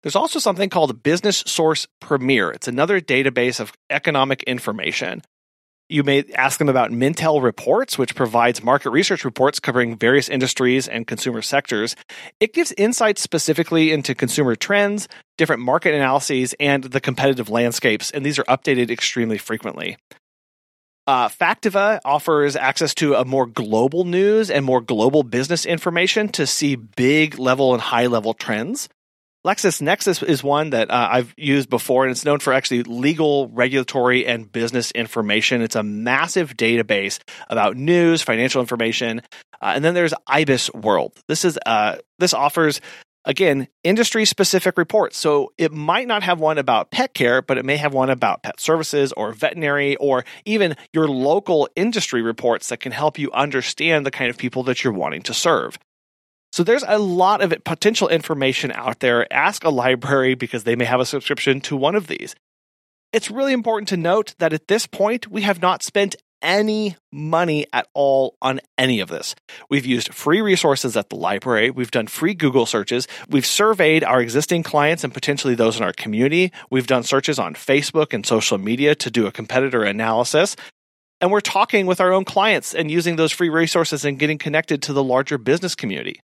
There's 0.02 0.16
also 0.16 0.40
something 0.40 0.70
called 0.70 1.04
Business 1.04 1.44
Source 1.46 1.88
Premier. 2.00 2.50
It's 2.50 2.68
another 2.68 3.00
database 3.00 3.60
of 3.60 3.72
economic 3.92 4.42
information. 4.44 5.22
You 5.92 6.04
may 6.04 6.24
ask 6.36 6.58
them 6.58 6.70
about 6.70 6.92
Mintel 6.92 7.44
Reports, 7.44 7.98
which 7.98 8.16
provides 8.16 8.64
market 8.64 8.92
research 8.92 9.26
reports 9.26 9.60
covering 9.60 9.98
various 9.98 10.30
industries 10.30 10.88
and 10.88 11.06
consumer 11.06 11.42
sectors. 11.42 11.98
It 12.40 12.54
gives 12.54 12.72
insights 12.78 13.22
specifically 13.22 13.92
into 13.92 14.16
consumer 14.16 14.56
trends, 14.56 15.10
different 15.38 15.64
market 15.64 15.94
analyses, 15.94 16.56
and 16.62 16.86
the 16.86 17.02
competitive 17.02 17.50
landscapes, 17.50 18.10
and 18.10 18.26
these 18.26 18.40
are 18.40 18.46
updated 18.46 18.90
extremely 18.90 19.38
frequently. 19.38 19.98
Uh, 21.08 21.28
Factiva 21.28 22.00
offers 22.06 22.56
access 22.56 22.96
to 22.96 23.16
a 23.16 23.26
more 23.26 23.46
global 23.46 24.06
news 24.06 24.50
and 24.50 24.64
more 24.64 24.80
global 24.80 25.24
business 25.24 25.66
information 25.66 26.30
to 26.30 26.48
see 26.48 26.78
big 26.78 27.38
level 27.38 27.74
and 27.74 27.82
high 27.82 28.08
level 28.08 28.34
trends. 28.34 28.88
LexisNexis 29.46 30.22
is 30.24 30.44
one 30.44 30.70
that 30.70 30.92
uh, 30.92 31.10
I've 31.12 31.34
used 31.36 31.70
before, 31.70 32.04
and 32.04 32.12
it's 32.12 32.26
known 32.26 32.40
for 32.40 32.54
actually 32.54 32.84
legal, 32.84 33.48
regulatory, 33.48 34.28
and 34.28 34.52
business 34.52 34.92
information. 34.92 35.64
It's 35.64 35.76
a 35.76 35.82
massive 35.82 36.56
database 36.56 37.20
about 37.50 37.76
news, 37.76 38.22
financial 38.22 38.62
information, 38.62 39.22
uh, 39.60 39.74
and 39.76 39.84
then 39.84 39.96
there's 39.96 40.14
IBISWorld. 40.30 41.14
This 41.28 41.44
is 41.44 41.58
uh, 41.66 41.98
this 42.20 42.36
offers 42.36 42.82
again 43.26 43.68
industry 43.84 44.26
specific 44.26 44.78
reports. 44.78 45.18
So 45.18 45.54
it 45.58 45.72
might 45.72 46.08
not 46.08 46.22
have 46.22 46.40
one 46.40 46.60
about 46.60 46.92
pet 46.92 47.16
care, 47.16 47.42
but 47.42 47.58
it 47.58 47.66
may 47.66 47.78
have 47.78 47.96
one 47.96 48.12
about 48.12 48.44
pet 48.44 48.60
services 48.60 49.12
or 49.12 49.32
veterinary, 49.32 49.96
or 49.96 50.24
even 50.46 50.76
your 50.94 51.08
local 51.08 51.68
industry 51.76 52.22
reports 52.22 52.70
that 52.70 52.80
can 52.80 52.92
help 52.92 53.18
you 53.18 53.32
understand 53.32 54.06
the 54.06 54.12
kind 54.12 54.30
of 54.30 54.38
people 54.38 54.62
that 54.64 54.84
you're 54.84 54.94
wanting 54.94 55.24
to 55.24 55.34
serve. 55.34 55.80
So 56.52 56.64
there's 56.64 56.84
a 56.86 57.00
lot 57.00 57.42
of 57.42 57.54
potential 57.64 58.10
information 58.10 58.72
out 58.74 59.00
there. 59.00 59.32
Ask 59.32 59.64
a 59.64 59.70
library 59.70 60.36
because 60.36 60.66
they 60.66 60.76
may 60.76 60.86
have 60.86 61.00
a 61.00 61.06
subscription 61.06 61.62
to 61.62 61.78
one 61.78 61.96
of 61.96 62.08
these. 62.08 62.36
It's 63.14 63.32
really 63.32 63.54
important 63.54 63.90
to 63.90 63.98
note 63.98 64.36
that 64.40 64.54
at 64.54 64.68
this 64.68 64.88
point, 64.88 65.30
we 65.30 65.42
have 65.42 65.62
not 65.62 65.84
spent 65.84 66.16
any 66.42 66.96
money 67.12 67.68
at 67.72 67.88
all 67.94 68.36
on 68.42 68.60
any 68.78 69.00
of 69.00 69.10
this. 69.10 69.36
We've 69.70 69.86
used 69.86 70.14
free 70.14 70.42
resources 70.42 70.98
at 70.98 71.10
the 71.10 71.16
library. 71.16 71.70
We've 71.70 71.92
done 71.92 72.08
free 72.08 72.34
Google 72.34 72.66
searches. 72.66 73.08
We've 73.30 73.46
surveyed 73.46 74.04
our 74.04 74.22
existing 74.22 74.64
clients 74.64 75.04
and 75.04 75.14
potentially 75.14 75.56
those 75.56 75.78
in 75.78 75.84
our 75.84 75.94
community. 75.94 76.52
We've 76.70 76.88
done 76.88 77.04
searches 77.04 77.38
on 77.40 77.54
Facebook 77.54 78.14
and 78.14 78.26
social 78.26 78.58
media 78.58 78.96
to 78.96 79.12
do 79.12 79.28
a 79.28 79.32
competitor 79.32 79.84
analysis. 79.84 80.56
And 81.20 81.32
we're 81.32 81.42
talking 81.42 81.86
with 81.86 82.02
our 82.02 82.12
own 82.12 82.26
clients 82.26 82.74
and 82.74 82.90
using 82.90 83.16
those 83.16 83.32
free 83.32 83.50
resources 83.50 84.04
and 84.04 84.18
getting 84.18 84.40
connected 84.40 84.82
to 84.84 84.94
the 84.94 85.04
larger 85.04 85.38
business 85.38 85.76
community. 85.76 86.22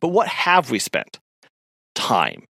But 0.00 0.08
what 0.08 0.28
have 0.28 0.70
we 0.70 0.78
spent? 0.78 1.18
Time. 1.94 2.44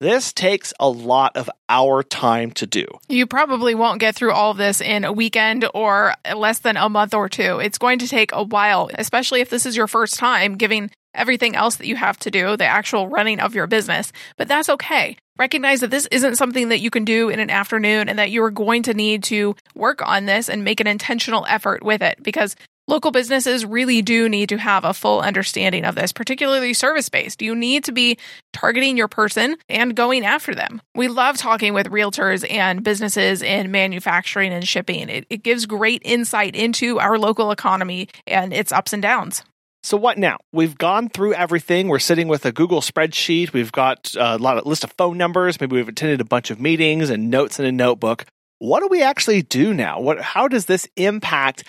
This 0.00 0.32
takes 0.32 0.74
a 0.80 0.88
lot 0.88 1.36
of 1.36 1.48
our 1.68 2.02
time 2.02 2.50
to 2.52 2.66
do. 2.66 2.84
You 3.08 3.26
probably 3.26 3.74
won't 3.74 4.00
get 4.00 4.14
through 4.14 4.32
all 4.32 4.50
of 4.50 4.56
this 4.56 4.80
in 4.80 5.04
a 5.04 5.12
weekend 5.12 5.66
or 5.72 6.14
less 6.34 6.58
than 6.58 6.76
a 6.76 6.88
month 6.88 7.14
or 7.14 7.28
two. 7.28 7.58
It's 7.60 7.78
going 7.78 8.00
to 8.00 8.08
take 8.08 8.30
a 8.32 8.42
while, 8.42 8.90
especially 8.94 9.40
if 9.40 9.50
this 9.50 9.64
is 9.64 9.76
your 9.76 9.86
first 9.86 10.16
time 10.16 10.56
giving 10.56 10.90
everything 11.14 11.54
else 11.54 11.76
that 11.76 11.86
you 11.86 11.96
have 11.96 12.18
to 12.18 12.30
do, 12.30 12.56
the 12.56 12.66
actual 12.66 13.08
running 13.08 13.40
of 13.40 13.54
your 13.54 13.66
business. 13.66 14.12
But 14.36 14.48
that's 14.48 14.68
okay. 14.68 15.16
Recognize 15.38 15.80
that 15.80 15.90
this 15.90 16.06
isn't 16.10 16.36
something 16.36 16.68
that 16.68 16.80
you 16.80 16.90
can 16.90 17.04
do 17.04 17.28
in 17.28 17.40
an 17.40 17.50
afternoon 17.50 18.08
and 18.08 18.18
that 18.18 18.30
you 18.30 18.42
are 18.42 18.50
going 18.50 18.82
to 18.84 18.94
need 18.94 19.22
to 19.24 19.56
work 19.74 20.06
on 20.06 20.26
this 20.26 20.48
and 20.48 20.64
make 20.64 20.80
an 20.80 20.86
intentional 20.86 21.46
effort 21.48 21.82
with 21.82 22.02
it 22.02 22.22
because 22.22 22.56
Local 22.86 23.10
businesses 23.10 23.64
really 23.64 24.02
do 24.02 24.28
need 24.28 24.50
to 24.50 24.58
have 24.58 24.84
a 24.84 24.92
full 24.92 25.22
understanding 25.22 25.86
of 25.86 25.94
this, 25.94 26.12
particularly 26.12 26.74
service 26.74 27.08
based. 27.08 27.40
You 27.40 27.54
need 27.54 27.84
to 27.84 27.92
be 27.92 28.18
targeting 28.52 28.98
your 28.98 29.08
person 29.08 29.56
and 29.70 29.96
going 29.96 30.26
after 30.26 30.54
them. 30.54 30.82
We 30.94 31.08
love 31.08 31.38
talking 31.38 31.72
with 31.72 31.86
realtors 31.86 32.44
and 32.50 32.84
businesses 32.84 33.40
in 33.40 33.70
manufacturing 33.70 34.52
and 34.52 34.68
shipping. 34.68 35.08
It, 35.08 35.26
it 35.30 35.42
gives 35.42 35.64
great 35.64 36.02
insight 36.04 36.54
into 36.54 37.00
our 37.00 37.18
local 37.18 37.50
economy 37.50 38.08
and 38.26 38.52
its 38.52 38.70
ups 38.70 38.92
and 38.92 39.00
downs. 39.00 39.42
So 39.82 39.96
what 39.96 40.18
now? 40.18 40.36
We've 40.52 40.76
gone 40.76 41.08
through 41.08 41.34
everything. 41.34 41.88
We're 41.88 41.98
sitting 41.98 42.28
with 42.28 42.44
a 42.44 42.52
Google 42.52 42.82
spreadsheet. 42.82 43.54
We've 43.54 43.72
got 43.72 44.14
a 44.18 44.36
lot 44.36 44.58
of 44.58 44.66
list 44.66 44.84
of 44.84 44.92
phone 44.98 45.16
numbers. 45.16 45.58
Maybe 45.58 45.76
we've 45.76 45.88
attended 45.88 46.20
a 46.20 46.24
bunch 46.24 46.50
of 46.50 46.60
meetings 46.60 47.08
and 47.08 47.30
notes 47.30 47.58
in 47.58 47.64
a 47.64 47.72
notebook. 47.72 48.26
What 48.58 48.80
do 48.80 48.88
we 48.88 49.02
actually 49.02 49.42
do 49.42 49.74
now? 49.74 50.00
What 50.00 50.20
how 50.20 50.48
does 50.48 50.66
this 50.66 50.88
impact 50.96 51.64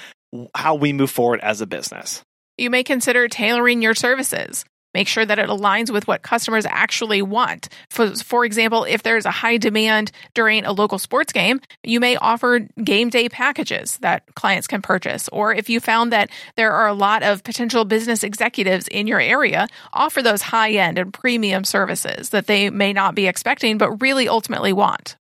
how 0.56 0.76
we 0.76 0.94
move 0.94 1.12
forward 1.12 1.40
as 1.42 1.62
a 1.62 1.68
business? 1.68 2.24
You 2.58 2.70
may 2.70 2.84
consider 2.84 3.28
tailoring 3.28 3.82
your 3.82 3.96
services. 3.96 4.66
Make 4.96 5.10
sure 5.10 5.26
that 5.26 5.40
it 5.40 5.50
aligns 5.50 5.92
with 5.92 6.08
what 6.08 6.22
customers 6.22 6.66
actually 6.66 7.22
want. 7.22 7.68
For, 7.90 8.16
for 8.16 8.46
example, 8.46 8.86
if 8.86 9.04
there's 9.04 9.26
a 9.26 9.32
high 9.32 9.58
demand 9.58 10.14
during 10.34 10.64
a 10.64 10.72
local 10.72 11.00
sports 11.00 11.34
game, 11.34 11.60
you 11.84 12.00
may 12.00 12.16
offer 12.16 12.62
game 12.82 13.10
day 13.10 13.28
packages 13.28 13.98
that 13.98 14.24
clients 14.36 14.68
can 14.68 14.82
purchase. 14.82 15.28
Or 15.34 15.54
if 15.54 15.70
you 15.70 15.82
found 15.82 16.14
that 16.14 16.30
there 16.56 16.72
are 16.72 16.88
a 16.88 16.94
lot 16.94 17.24
of 17.24 17.44
potential 17.44 17.84
business 17.84 18.24
executives 18.24 18.88
in 18.88 19.06
your 19.06 19.20
area, 19.20 19.68
offer 19.92 20.22
those 20.22 20.42
high 20.42 20.72
end 20.72 20.98
and 20.98 21.14
premium 21.14 21.66
services 21.66 22.30
that 22.30 22.48
they 22.48 22.70
may 22.70 22.94
not 22.94 23.16
be 23.16 23.28
expecting, 23.28 23.78
but 23.78 24.02
really 24.02 24.30
ultimately 24.30 24.72
want 24.72 25.18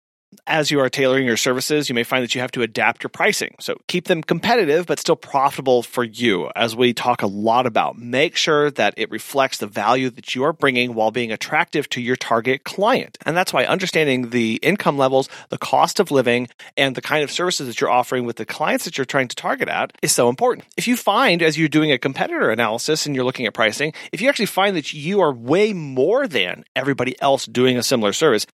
as 0.46 0.70
you 0.70 0.80
are 0.80 0.88
tailoring 0.88 1.26
your 1.26 1.36
services, 1.36 1.88
you 1.88 1.94
may 1.94 2.04
find 2.04 2.22
that 2.22 2.34
you 2.34 2.40
have 2.40 2.52
to 2.52 2.62
adapt 2.62 3.02
your 3.02 3.10
pricing. 3.10 3.54
So 3.60 3.76
keep 3.88 4.06
them 4.06 4.22
competitive, 4.22 4.86
but 4.86 4.98
still 4.98 5.16
profitable 5.16 5.82
for 5.82 6.04
you. 6.04 6.50
As 6.56 6.76
we 6.76 6.92
talk 6.92 7.22
a 7.22 7.26
lot 7.26 7.66
about, 7.66 7.98
make 7.98 8.36
sure 8.36 8.70
that 8.72 8.94
it 8.96 9.10
reflects 9.10 9.58
the 9.58 9.66
value 9.66 10.10
that 10.10 10.34
you 10.34 10.44
are 10.44 10.52
bringing 10.52 10.94
while 10.94 11.10
being 11.10 11.32
attractive 11.32 11.88
to 11.90 12.00
your 12.00 12.16
target 12.16 12.64
client. 12.64 13.18
And 13.26 13.36
that's 13.36 13.52
why 13.52 13.64
understanding 13.64 14.30
the 14.30 14.58
income 14.62 14.98
levels, 14.98 15.28
the 15.48 15.58
cost 15.58 16.00
of 16.00 16.10
living, 16.10 16.48
and 16.76 16.94
the 16.94 17.02
kind 17.02 17.24
of 17.24 17.30
services 17.30 17.66
that 17.66 17.80
you're 17.80 17.90
offering 17.90 18.24
with 18.24 18.36
the 18.36 18.46
clients 18.46 18.84
that 18.84 18.98
you're 18.98 19.04
trying 19.04 19.28
to 19.28 19.36
target 19.36 19.68
at 19.68 19.92
is 20.02 20.12
so 20.12 20.28
important. 20.28 20.66
If 20.76 20.88
you 20.88 20.96
find, 20.96 21.42
as 21.42 21.58
you're 21.58 21.68
doing 21.68 21.92
a 21.92 21.98
competitor 21.98 22.50
analysis 22.50 23.06
and 23.06 23.14
you're 23.14 23.24
looking 23.24 23.46
at 23.46 23.54
pricing, 23.54 23.92
if 24.12 24.20
you 24.20 24.28
actually 24.28 24.46
find 24.46 24.76
that 24.76 24.92
you 24.92 25.20
are 25.20 25.32
way 25.32 25.72
more 25.72 26.26
than 26.26 26.64
everybody 26.74 27.20
else 27.20 27.46
doing 27.46 27.76
a 27.76 27.82
similar 27.82 28.12
service, 28.12 28.46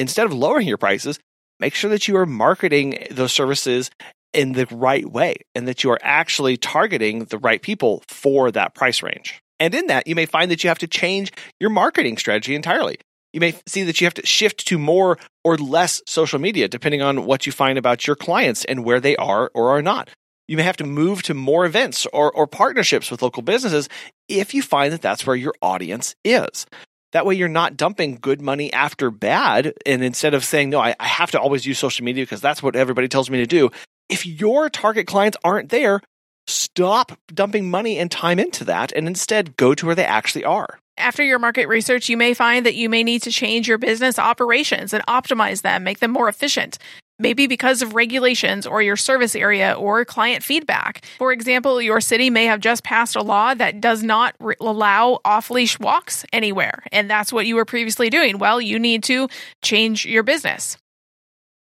instead 0.00 0.26
of 0.26 0.32
lowering 0.32 0.66
your 0.66 0.78
prices, 0.78 1.18
make 1.60 1.74
sure 1.74 1.90
that 1.90 2.08
you 2.08 2.16
are 2.16 2.26
marketing 2.26 3.06
those 3.10 3.32
services 3.32 3.90
in 4.32 4.52
the 4.52 4.66
right 4.70 5.10
way 5.10 5.36
and 5.54 5.68
that 5.68 5.84
you 5.84 5.90
are 5.90 5.98
actually 6.02 6.56
targeting 6.56 7.24
the 7.26 7.38
right 7.38 7.60
people 7.60 8.02
for 8.08 8.50
that 8.50 8.74
price 8.74 9.02
range. 9.02 9.42
And 9.58 9.74
in 9.74 9.88
that, 9.88 10.06
you 10.06 10.14
may 10.14 10.26
find 10.26 10.50
that 10.50 10.64
you 10.64 10.68
have 10.68 10.78
to 10.78 10.86
change 10.86 11.32
your 11.60 11.70
marketing 11.70 12.16
strategy 12.16 12.54
entirely. 12.54 12.96
You 13.32 13.40
may 13.40 13.54
see 13.66 13.84
that 13.84 14.00
you 14.00 14.06
have 14.06 14.14
to 14.14 14.26
shift 14.26 14.66
to 14.68 14.78
more 14.78 15.18
or 15.44 15.56
less 15.56 16.02
social 16.06 16.38
media 16.38 16.66
depending 16.66 17.02
on 17.02 17.26
what 17.26 17.46
you 17.46 17.52
find 17.52 17.78
about 17.78 18.06
your 18.06 18.16
clients 18.16 18.64
and 18.64 18.84
where 18.84 19.00
they 19.00 19.16
are 19.16 19.50
or 19.54 19.76
are 19.76 19.82
not. 19.82 20.08
You 20.48 20.56
may 20.56 20.64
have 20.64 20.78
to 20.78 20.84
move 20.84 21.22
to 21.24 21.34
more 21.34 21.64
events 21.64 22.06
or, 22.12 22.32
or 22.32 22.46
partnerships 22.46 23.10
with 23.10 23.22
local 23.22 23.42
businesses 23.42 23.88
if 24.28 24.52
you 24.54 24.62
find 24.62 24.92
that 24.92 25.02
that's 25.02 25.24
where 25.24 25.36
your 25.36 25.54
audience 25.62 26.16
is. 26.24 26.66
That 27.12 27.26
way, 27.26 27.34
you're 27.34 27.48
not 27.48 27.76
dumping 27.76 28.18
good 28.20 28.40
money 28.40 28.72
after 28.72 29.10
bad. 29.10 29.74
And 29.84 30.04
instead 30.04 30.34
of 30.34 30.44
saying, 30.44 30.70
no, 30.70 30.80
I, 30.80 30.94
I 31.00 31.06
have 31.06 31.32
to 31.32 31.40
always 31.40 31.66
use 31.66 31.78
social 31.78 32.04
media 32.04 32.24
because 32.24 32.40
that's 32.40 32.62
what 32.62 32.76
everybody 32.76 33.08
tells 33.08 33.30
me 33.30 33.38
to 33.38 33.46
do. 33.46 33.70
If 34.08 34.26
your 34.26 34.70
target 34.70 35.06
clients 35.06 35.36
aren't 35.42 35.70
there, 35.70 36.00
stop 36.46 37.12
dumping 37.32 37.70
money 37.70 37.98
and 37.98 38.10
time 38.10 38.38
into 38.38 38.64
that 38.64 38.92
and 38.92 39.06
instead 39.06 39.56
go 39.56 39.74
to 39.74 39.86
where 39.86 39.94
they 39.94 40.04
actually 40.04 40.44
are. 40.44 40.78
After 40.96 41.24
your 41.24 41.38
market 41.38 41.66
research, 41.66 42.08
you 42.08 42.16
may 42.16 42.34
find 42.34 42.66
that 42.66 42.74
you 42.74 42.88
may 42.88 43.02
need 43.02 43.22
to 43.22 43.30
change 43.30 43.66
your 43.66 43.78
business 43.78 44.18
operations 44.18 44.92
and 44.92 45.04
optimize 45.06 45.62
them, 45.62 45.82
make 45.82 46.00
them 46.00 46.10
more 46.10 46.28
efficient 46.28 46.78
maybe 47.20 47.46
because 47.46 47.82
of 47.82 47.94
regulations 47.94 48.66
or 48.66 48.82
your 48.82 48.96
service 48.96 49.36
area 49.36 49.74
or 49.74 50.04
client 50.04 50.42
feedback. 50.42 51.04
For 51.18 51.32
example, 51.32 51.80
your 51.80 52.00
city 52.00 52.30
may 52.30 52.46
have 52.46 52.60
just 52.60 52.82
passed 52.82 53.14
a 53.14 53.22
law 53.22 53.54
that 53.54 53.80
does 53.80 54.02
not 54.02 54.34
re- 54.40 54.56
allow 54.60 55.20
off 55.24 55.50
leash 55.50 55.78
walks 55.78 56.24
anywhere, 56.32 56.82
and 56.90 57.08
that's 57.08 57.32
what 57.32 57.46
you 57.46 57.56
were 57.56 57.64
previously 57.64 58.10
doing. 58.10 58.38
Well, 58.38 58.60
you 58.60 58.78
need 58.78 59.04
to 59.04 59.28
change 59.62 60.06
your 60.06 60.22
business. 60.22 60.76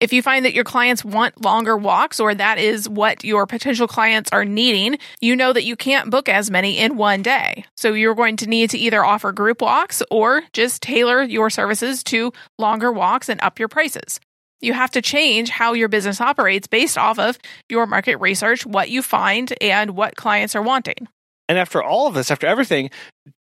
If 0.02 0.12
you 0.12 0.20
find 0.20 0.44
that 0.44 0.52
your 0.52 0.64
clients 0.64 1.04
want 1.04 1.44
longer 1.44 1.76
walks 1.76 2.18
or 2.18 2.34
that 2.34 2.58
is 2.58 2.88
what 2.88 3.22
your 3.22 3.46
potential 3.46 3.86
clients 3.86 4.30
are 4.32 4.44
needing, 4.44 4.98
you 5.20 5.36
know 5.36 5.52
that 5.52 5.62
you 5.62 5.76
can't 5.76 6.10
book 6.10 6.28
as 6.28 6.50
many 6.50 6.78
in 6.78 6.96
one 6.96 7.22
day. 7.22 7.64
So 7.76 7.92
you're 7.92 8.16
going 8.16 8.36
to 8.38 8.48
need 8.48 8.70
to 8.70 8.78
either 8.78 9.04
offer 9.04 9.30
group 9.30 9.62
walks 9.62 10.02
or 10.10 10.42
just 10.52 10.82
tailor 10.82 11.22
your 11.22 11.50
services 11.50 12.02
to 12.04 12.32
longer 12.58 12.90
walks 12.90 13.28
and 13.28 13.40
up 13.42 13.60
your 13.60 13.68
prices. 13.68 14.18
You 14.62 14.72
have 14.72 14.92
to 14.92 15.02
change 15.02 15.50
how 15.50 15.72
your 15.72 15.88
business 15.88 16.20
operates 16.20 16.68
based 16.68 16.96
off 16.96 17.18
of 17.18 17.38
your 17.68 17.86
market 17.86 18.16
research, 18.16 18.64
what 18.64 18.88
you 18.88 19.02
find, 19.02 19.52
and 19.60 19.90
what 19.90 20.16
clients 20.16 20.54
are 20.54 20.62
wanting. 20.62 21.08
And 21.48 21.58
after 21.58 21.82
all 21.82 22.06
of 22.06 22.14
this, 22.14 22.30
after 22.30 22.46
everything, 22.46 22.90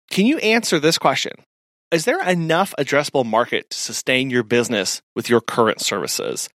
can 0.10 0.26
you 0.26 0.38
answer 0.40 0.80
this 0.80 0.98
question? 0.98 1.34
Is 1.92 2.06
there 2.06 2.24
enough 2.28 2.74
addressable 2.80 3.26
market 3.26 3.70
to 3.70 3.78
sustain 3.78 4.30
your 4.30 4.44
business 4.44 5.02
with 5.16 5.30
your 5.30 5.42
current 5.42 5.82
services? 5.82 6.50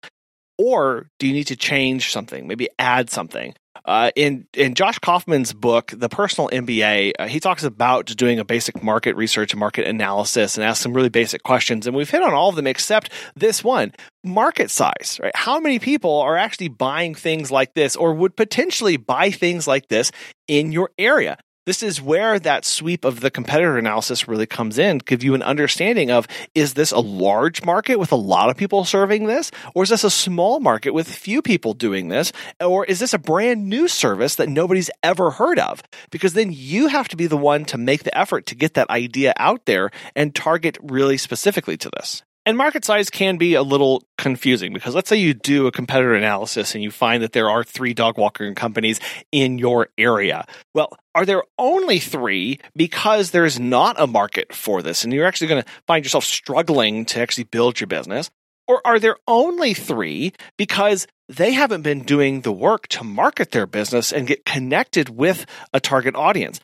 Or 0.57 1.07
do 1.19 1.27
you 1.27 1.33
need 1.33 1.47
to 1.47 1.55
change 1.55 2.11
something, 2.11 2.47
maybe 2.47 2.69
add 2.79 3.09
something? 3.09 3.55
Uh, 3.85 4.11
in 4.15 4.47
in 4.53 4.75
Josh 4.75 4.99
Kaufman's 4.99 5.51
book, 5.51 5.91
The 5.95 6.09
Personal 6.09 6.49
MBA, 6.49 7.13
uh, 7.19 7.27
he 7.27 7.39
talks 7.39 7.63
about 7.63 8.05
doing 8.05 8.39
a 8.39 8.45
basic 8.45 8.83
market 8.83 9.15
research 9.15 9.51
and 9.51 9.59
market 9.59 9.87
analysis 9.87 10.57
and 10.57 10.63
ask 10.63 10.81
some 10.81 10.93
really 10.93 11.09
basic 11.09 11.43
questions. 11.43 11.87
And 11.87 11.95
we've 11.95 12.09
hit 12.09 12.21
on 12.21 12.33
all 12.33 12.49
of 12.49 12.55
them 12.55 12.67
except 12.67 13.09
this 13.35 13.63
one: 13.63 13.91
market 14.23 14.71
size. 14.71 15.19
Right? 15.21 15.35
How 15.35 15.59
many 15.59 15.79
people 15.79 16.19
are 16.21 16.37
actually 16.37 16.69
buying 16.69 17.15
things 17.15 17.51
like 17.51 17.73
this, 17.73 17.95
or 17.95 18.13
would 18.13 18.35
potentially 18.35 18.97
buy 18.97 19.31
things 19.31 19.67
like 19.67 19.87
this 19.89 20.11
in 20.47 20.71
your 20.71 20.91
area? 20.97 21.37
This 21.65 21.81
is 21.81 22.01
where 22.01 22.39
that 22.39 22.65
sweep 22.65 23.05
of 23.05 23.21
the 23.21 23.31
competitor 23.31 23.77
analysis 23.77 24.27
really 24.27 24.45
comes 24.45 24.77
in, 24.77 24.97
give 24.97 25.23
you 25.23 25.33
an 25.33 25.41
understanding 25.41 26.11
of 26.11 26.27
is 26.53 26.73
this 26.73 26.91
a 26.91 26.99
large 26.99 27.63
market 27.63 27.97
with 27.97 28.11
a 28.11 28.17
lot 28.17 28.49
of 28.49 28.57
people 28.57 28.83
serving 28.83 29.27
this? 29.27 29.49
Or 29.73 29.83
is 29.83 29.89
this 29.89 30.03
a 30.03 30.09
small 30.09 30.59
market 30.59 30.93
with 30.93 31.07
few 31.07 31.41
people 31.41 31.73
doing 31.73 32.09
this? 32.09 32.33
Or 32.59 32.83
is 32.83 32.99
this 32.99 33.13
a 33.13 33.17
brand 33.17 33.69
new 33.69 33.87
service 33.87 34.35
that 34.35 34.49
nobody's 34.49 34.91
ever 35.03 35.31
heard 35.31 35.57
of? 35.57 35.81
Because 36.11 36.33
then 36.33 36.51
you 36.51 36.87
have 36.87 37.07
to 37.07 37.15
be 37.15 37.27
the 37.27 37.37
one 37.37 37.63
to 37.65 37.77
make 37.77 38.03
the 38.03 38.17
effort 38.17 38.45
to 38.47 38.55
get 38.55 38.73
that 38.73 38.89
idea 38.89 39.33
out 39.37 39.65
there 39.65 39.89
and 40.17 40.35
target 40.35 40.77
really 40.81 41.15
specifically 41.15 41.77
to 41.77 41.89
this. 41.97 42.23
And 42.45 42.57
market 42.57 42.83
size 42.83 43.09
can 43.09 43.37
be 43.37 43.53
a 43.53 43.63
little 43.63 44.03
confusing 44.17 44.73
because 44.73 44.93
let's 44.93 45.07
say 45.07 45.15
you 45.15 45.33
do 45.33 45.65
a 45.65 45.71
competitor 45.71 46.13
analysis 46.13 46.75
and 46.75 46.83
you 46.83 46.91
find 46.91 47.23
that 47.23 47.31
there 47.31 47.49
are 47.49 47.63
three 47.63 47.93
dog 47.93 48.17
walking 48.17 48.53
companies 48.53 48.99
in 49.31 49.57
your 49.57 49.87
area. 49.97 50.45
Well, 50.73 50.97
are 51.15 51.25
there 51.25 51.43
only 51.57 51.99
three 51.99 52.59
because 52.75 53.31
there's 53.31 53.61
not 53.61 53.95
a 53.97 54.07
market 54.07 54.53
for 54.53 54.81
this 54.81 55.05
and 55.05 55.13
you're 55.13 55.25
actually 55.25 55.47
going 55.47 55.63
to 55.63 55.69
find 55.87 56.03
yourself 56.03 56.25
struggling 56.25 57.05
to 57.05 57.21
actually 57.21 57.45
build 57.45 57.79
your 57.79 57.87
business? 57.87 58.29
Or 58.67 58.85
are 58.85 58.99
there 58.99 59.17
only 59.25 59.73
three 59.73 60.33
because 60.57 61.07
they 61.29 61.53
haven't 61.53 61.81
been 61.81 62.03
doing 62.03 62.41
the 62.41 62.51
work 62.51 62.87
to 62.89 63.05
market 63.05 63.51
their 63.51 63.67
business 63.67 64.11
and 64.11 64.27
get 64.27 64.45
connected 64.45 65.07
with 65.07 65.45
a 65.73 65.79
target 65.79 66.15
audience? 66.15 66.59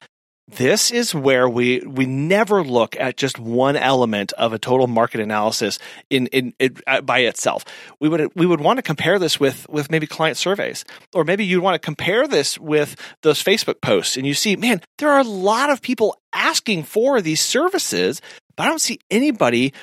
This 0.55 0.91
is 0.91 1.13
where 1.13 1.47
we 1.47 1.79
we 1.81 2.05
never 2.05 2.63
look 2.63 2.95
at 2.99 3.17
just 3.17 3.39
one 3.39 3.75
element 3.75 4.33
of 4.33 4.53
a 4.53 4.59
total 4.59 4.87
market 4.87 5.21
analysis 5.21 5.79
in, 6.09 6.27
in, 6.27 6.53
uh, 6.87 7.01
by 7.01 7.19
itself. 7.19 7.63
We 7.99 8.09
would 8.09 8.31
we 8.35 8.45
would 8.45 8.61
want 8.61 8.77
to 8.77 8.83
compare 8.83 9.19
this 9.19 9.39
with 9.39 9.67
with 9.69 9.91
maybe 9.91 10.07
client 10.07 10.37
surveys, 10.37 10.85
or 11.13 11.23
maybe 11.23 11.45
you'd 11.45 11.61
want 11.61 11.75
to 11.75 11.79
compare 11.79 12.27
this 12.27 12.57
with 12.57 12.95
those 13.21 13.43
Facebook 13.43 13.81
posts, 13.81 14.17
and 14.17 14.25
you 14.25 14.33
see, 14.33 14.55
man, 14.55 14.81
there 14.97 15.09
are 15.09 15.19
a 15.19 15.23
lot 15.23 15.69
of 15.69 15.81
people 15.81 16.19
asking 16.33 16.83
for 16.83 17.21
these 17.21 17.41
services, 17.41 18.21
but 18.55 18.63
I 18.65 18.69
don't 18.69 18.81
see 18.81 18.99
anybody 19.09 19.73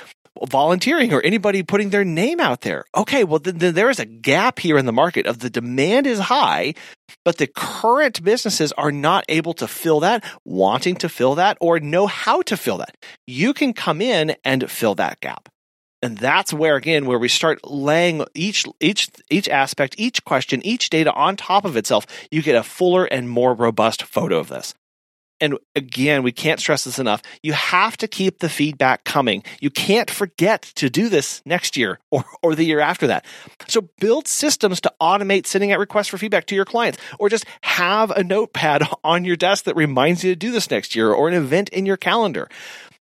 volunteering 0.49 1.12
or 1.12 1.22
anybody 1.22 1.62
putting 1.62 1.90
their 1.90 2.05
name 2.05 2.40
out 2.40 2.62
there. 2.62 2.85
Okay, 2.96 3.25
well, 3.25 3.38
then, 3.38 3.59
then 3.59 3.75
there 3.75 3.90
is 3.90 3.99
a 3.99 4.05
gap 4.05 4.59
here 4.59 4.79
in 4.79 4.87
the 4.87 4.92
market 4.92 5.27
of 5.27 5.38
the 5.38 5.51
demand 5.51 6.07
is 6.07 6.18
high, 6.18 6.75
but 7.25 7.38
the 7.38 7.46
current 7.46 8.22
businesses 8.22 8.72
are 8.72 8.92
not 8.92 9.25
able 9.29 9.55
to 9.55 9.66
fill 9.66 10.01
that, 10.01 10.25
wanting 10.44 10.96
to 10.96 11.09
fill 11.09 11.35
that, 11.37 11.57
or 11.61 11.81
know 11.81 12.07
how 12.07 12.42
to 12.42 12.57
fill 12.57 12.79
that. 12.79 12.96
You 13.27 13.55
can 13.55 13.72
come 13.72 14.01
in 14.01 14.37
and 14.44 14.70
fill 14.70 14.94
that 14.96 15.20
gap. 15.20 15.49
And 16.03 16.18
that's 16.18 16.53
where 16.53 16.77
again 16.77 17.07
where 17.07 17.18
we 17.18 17.29
start 17.29 17.64
laying 17.64 18.25
each 18.35 18.64
each 18.81 19.09
each 19.31 19.49
aspect, 19.49 19.94
each 19.99 20.25
question, 20.25 20.64
each 20.64 20.90
data 20.90 21.12
on 21.12 21.37
top 21.37 21.64
of 21.64 21.77
itself, 21.77 22.07
you 22.31 22.42
get 22.42 22.55
a 22.55 22.62
fuller 22.62 23.07
and 23.07 23.31
more 23.31 23.55
robust 23.55 24.03
photo 24.03 24.38
of 24.38 24.49
this. 24.49 24.75
And 25.40 25.59
again, 25.75 26.22
we 26.22 26.33
can't 26.33 26.61
stress 26.61 26.85
this 26.85 26.99
enough. 26.99 27.22
You 27.42 27.53
have 27.53 27.96
to 27.99 28.09
keep 28.09 28.38
the 28.38 28.49
feedback 28.49 29.05
coming. 29.05 29.42
You 29.61 29.70
can't 29.70 30.11
forget 30.11 30.62
to 30.77 30.88
do 30.88 31.09
this 31.09 31.42
next 31.44 31.77
year 31.77 31.99
or, 32.11 32.25
or 32.42 32.55
the 32.55 32.64
year 32.64 32.81
after 32.81 33.09
that. 33.09 33.25
So 33.68 33.88
build 34.01 34.29
systems 34.29 34.81
to 34.83 34.92
automate 35.01 35.46
sending 35.46 35.72
out 35.72 35.79
requests 35.79 36.09
for 36.09 36.18
feedback 36.18 36.46
to 36.46 36.55
your 36.55 36.64
clients, 36.64 36.99
or 37.18 37.29
just 37.29 37.44
have 37.62 38.11
a 38.11 38.25
notepad 38.25 38.83
on 39.05 39.25
your 39.25 39.37
desk 39.37 39.64
that 39.64 39.77
reminds 39.77 40.25
you 40.25 40.33
to 40.33 40.37
do 40.37 40.53
this 40.53 40.70
next 40.70 40.96
year 40.96 41.12
or 41.12 41.29
an 41.29 41.35
event 41.35 41.68
in 41.70 41.87
your 41.87 41.96
calendar. 41.99 42.49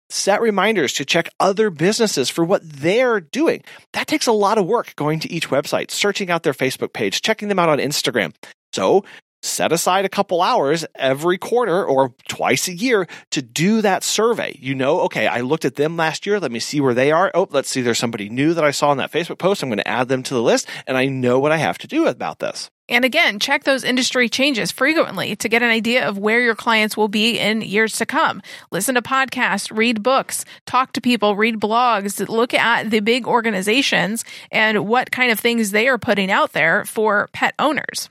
Set 0.10 0.40
reminders 0.40 0.94
to 0.94 1.06
check 1.06 1.30
other 1.40 1.70
businesses 1.72 2.30
for 2.30 2.46
what 2.46 2.62
they're 2.64 3.20
doing. 3.20 3.64
That 3.94 4.08
takes 4.08 4.28
a 4.28 4.32
lot 4.32 4.60
of 4.60 4.66
work 4.66 4.96
going 4.96 5.20
to 5.22 5.32
each 5.32 5.50
website, 5.50 5.90
searching 5.90 6.30
out 6.30 6.44
their 6.44 6.54
Facebook 6.54 6.94
page, 6.94 7.22
checking 7.22 7.48
them 7.48 7.58
out 7.58 7.70
on 7.70 7.80
Instagram. 7.80 8.34
So 8.72 9.04
set 9.46 9.72
aside 9.72 10.06
a 10.06 10.10
couple 10.10 10.42
hours 10.42 10.86
every 10.96 11.38
quarter 11.38 11.86
or 11.86 12.14
twice 12.28 12.68
a 12.68 12.74
year 12.74 13.08
to 13.32 13.42
do 13.42 13.82
that 13.82 14.04
survey. 14.04 14.58
You 14.60 14.76
know, 14.76 15.02
okay, 15.02 15.28
I 15.28 15.42
looked 15.42 15.66
at 15.66 15.76
them 15.76 15.98
last 15.98 16.26
year. 16.26 16.40
Let 16.40 16.52
me 16.52 16.60
see 16.60 16.82
where 16.82 16.94
they 16.94 17.12
are. 17.12 17.32
Oh, 17.34 17.48
let's 17.52 17.70
see, 17.70 17.82
there's 17.82 18.00
somebody 18.00 18.30
new 18.30 18.54
that 18.54 18.64
I 18.64 18.72
saw 18.72 18.92
in 18.92 18.98
that 18.98 19.12
Facebook 19.12 19.38
post. 19.38 19.64
I'm 19.64 19.70
going 19.70 19.78
to 19.78 19.88
add 19.88 20.08
them 20.08 20.24
to 20.24 20.34
the 20.34 20.42
list 20.42 20.68
and 20.88 20.98
I 20.98 21.06
know 21.06 21.40
what 21.40 21.52
I 21.52 21.58
have 21.58 21.78
to 21.80 21.88
do 21.88 22.08
about 22.08 22.40
this. 22.40 22.70
And 22.88 23.04
again, 23.04 23.40
check 23.40 23.64
those 23.64 23.84
industry 23.84 24.30
changes 24.30 24.72
frequently 24.72 25.36
to 25.38 25.50
get 25.50 25.64
an 25.64 25.70
idea 25.70 26.08
of 26.08 26.20
where 26.20 26.40
your 26.40 26.54
clients 26.54 26.96
will 26.96 27.08
be 27.08 27.40
in 27.40 27.62
years 27.62 27.98
to 27.98 28.06
come. 28.06 28.44
Listen 28.70 28.94
to 28.94 29.02
podcasts, 29.02 29.76
read 29.76 30.04
books, 30.04 30.46
talk 30.68 30.94
to 30.94 31.02
people, 31.02 31.36
read 31.36 31.60
blogs, 31.60 32.28
look 32.30 32.54
at 32.54 32.92
the 32.92 33.00
big 33.00 33.28
organizations 33.28 34.24
and 34.52 34.88
what 34.88 35.12
kind 35.12 35.32
of 35.32 35.40
things 35.40 35.72
they 35.72 35.88
are 35.88 35.98
putting 35.98 36.30
out 36.30 36.54
there 36.54 36.86
for 36.86 37.28
pet 37.34 37.56
owners. 37.58 38.08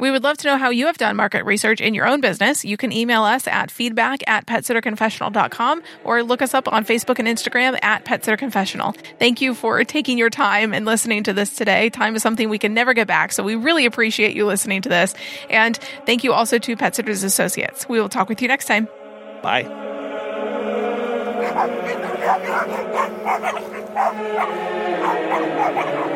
We 0.00 0.10
would 0.10 0.24
love 0.24 0.38
to 0.38 0.48
know 0.48 0.56
how 0.56 0.70
you 0.70 0.86
have 0.86 0.96
done 0.96 1.14
market 1.14 1.44
research 1.44 1.80
in 1.80 1.92
your 1.92 2.06
own 2.06 2.22
business. 2.22 2.64
You 2.64 2.78
can 2.78 2.90
email 2.90 3.22
us 3.22 3.46
at 3.46 3.70
feedback 3.70 4.22
at 4.26 4.46
petsitterconfessional.com 4.46 5.82
or 6.04 6.22
look 6.22 6.40
us 6.40 6.54
up 6.54 6.72
on 6.72 6.86
Facebook 6.86 7.18
and 7.18 7.28
Instagram 7.28 7.78
at 7.82 8.06
petsitterconfessional. 8.06 8.96
Thank 9.18 9.42
you 9.42 9.54
for 9.54 9.84
taking 9.84 10.16
your 10.16 10.30
time 10.30 10.72
and 10.72 10.86
listening 10.86 11.22
to 11.24 11.34
this 11.34 11.54
today. 11.54 11.90
Time 11.90 12.16
is 12.16 12.22
something 12.22 12.48
we 12.48 12.58
can 12.58 12.72
never 12.72 12.94
get 12.94 13.06
back, 13.06 13.32
so 13.32 13.42
we 13.42 13.56
really 13.56 13.84
appreciate 13.84 14.34
you 14.34 14.46
listening 14.46 14.80
to 14.82 14.88
this. 14.88 15.14
And 15.50 15.76
thank 16.06 16.24
you 16.24 16.32
also 16.32 16.58
to 16.58 16.76
Pet 16.76 16.96
Sitters 16.96 17.22
Associates. 17.22 17.86
We 17.86 18.00
will 18.00 18.08
talk 18.08 18.30
with 18.30 18.40
you 18.40 18.48
next 18.48 18.64
time. 18.64 18.88
Bye. 19.42 19.66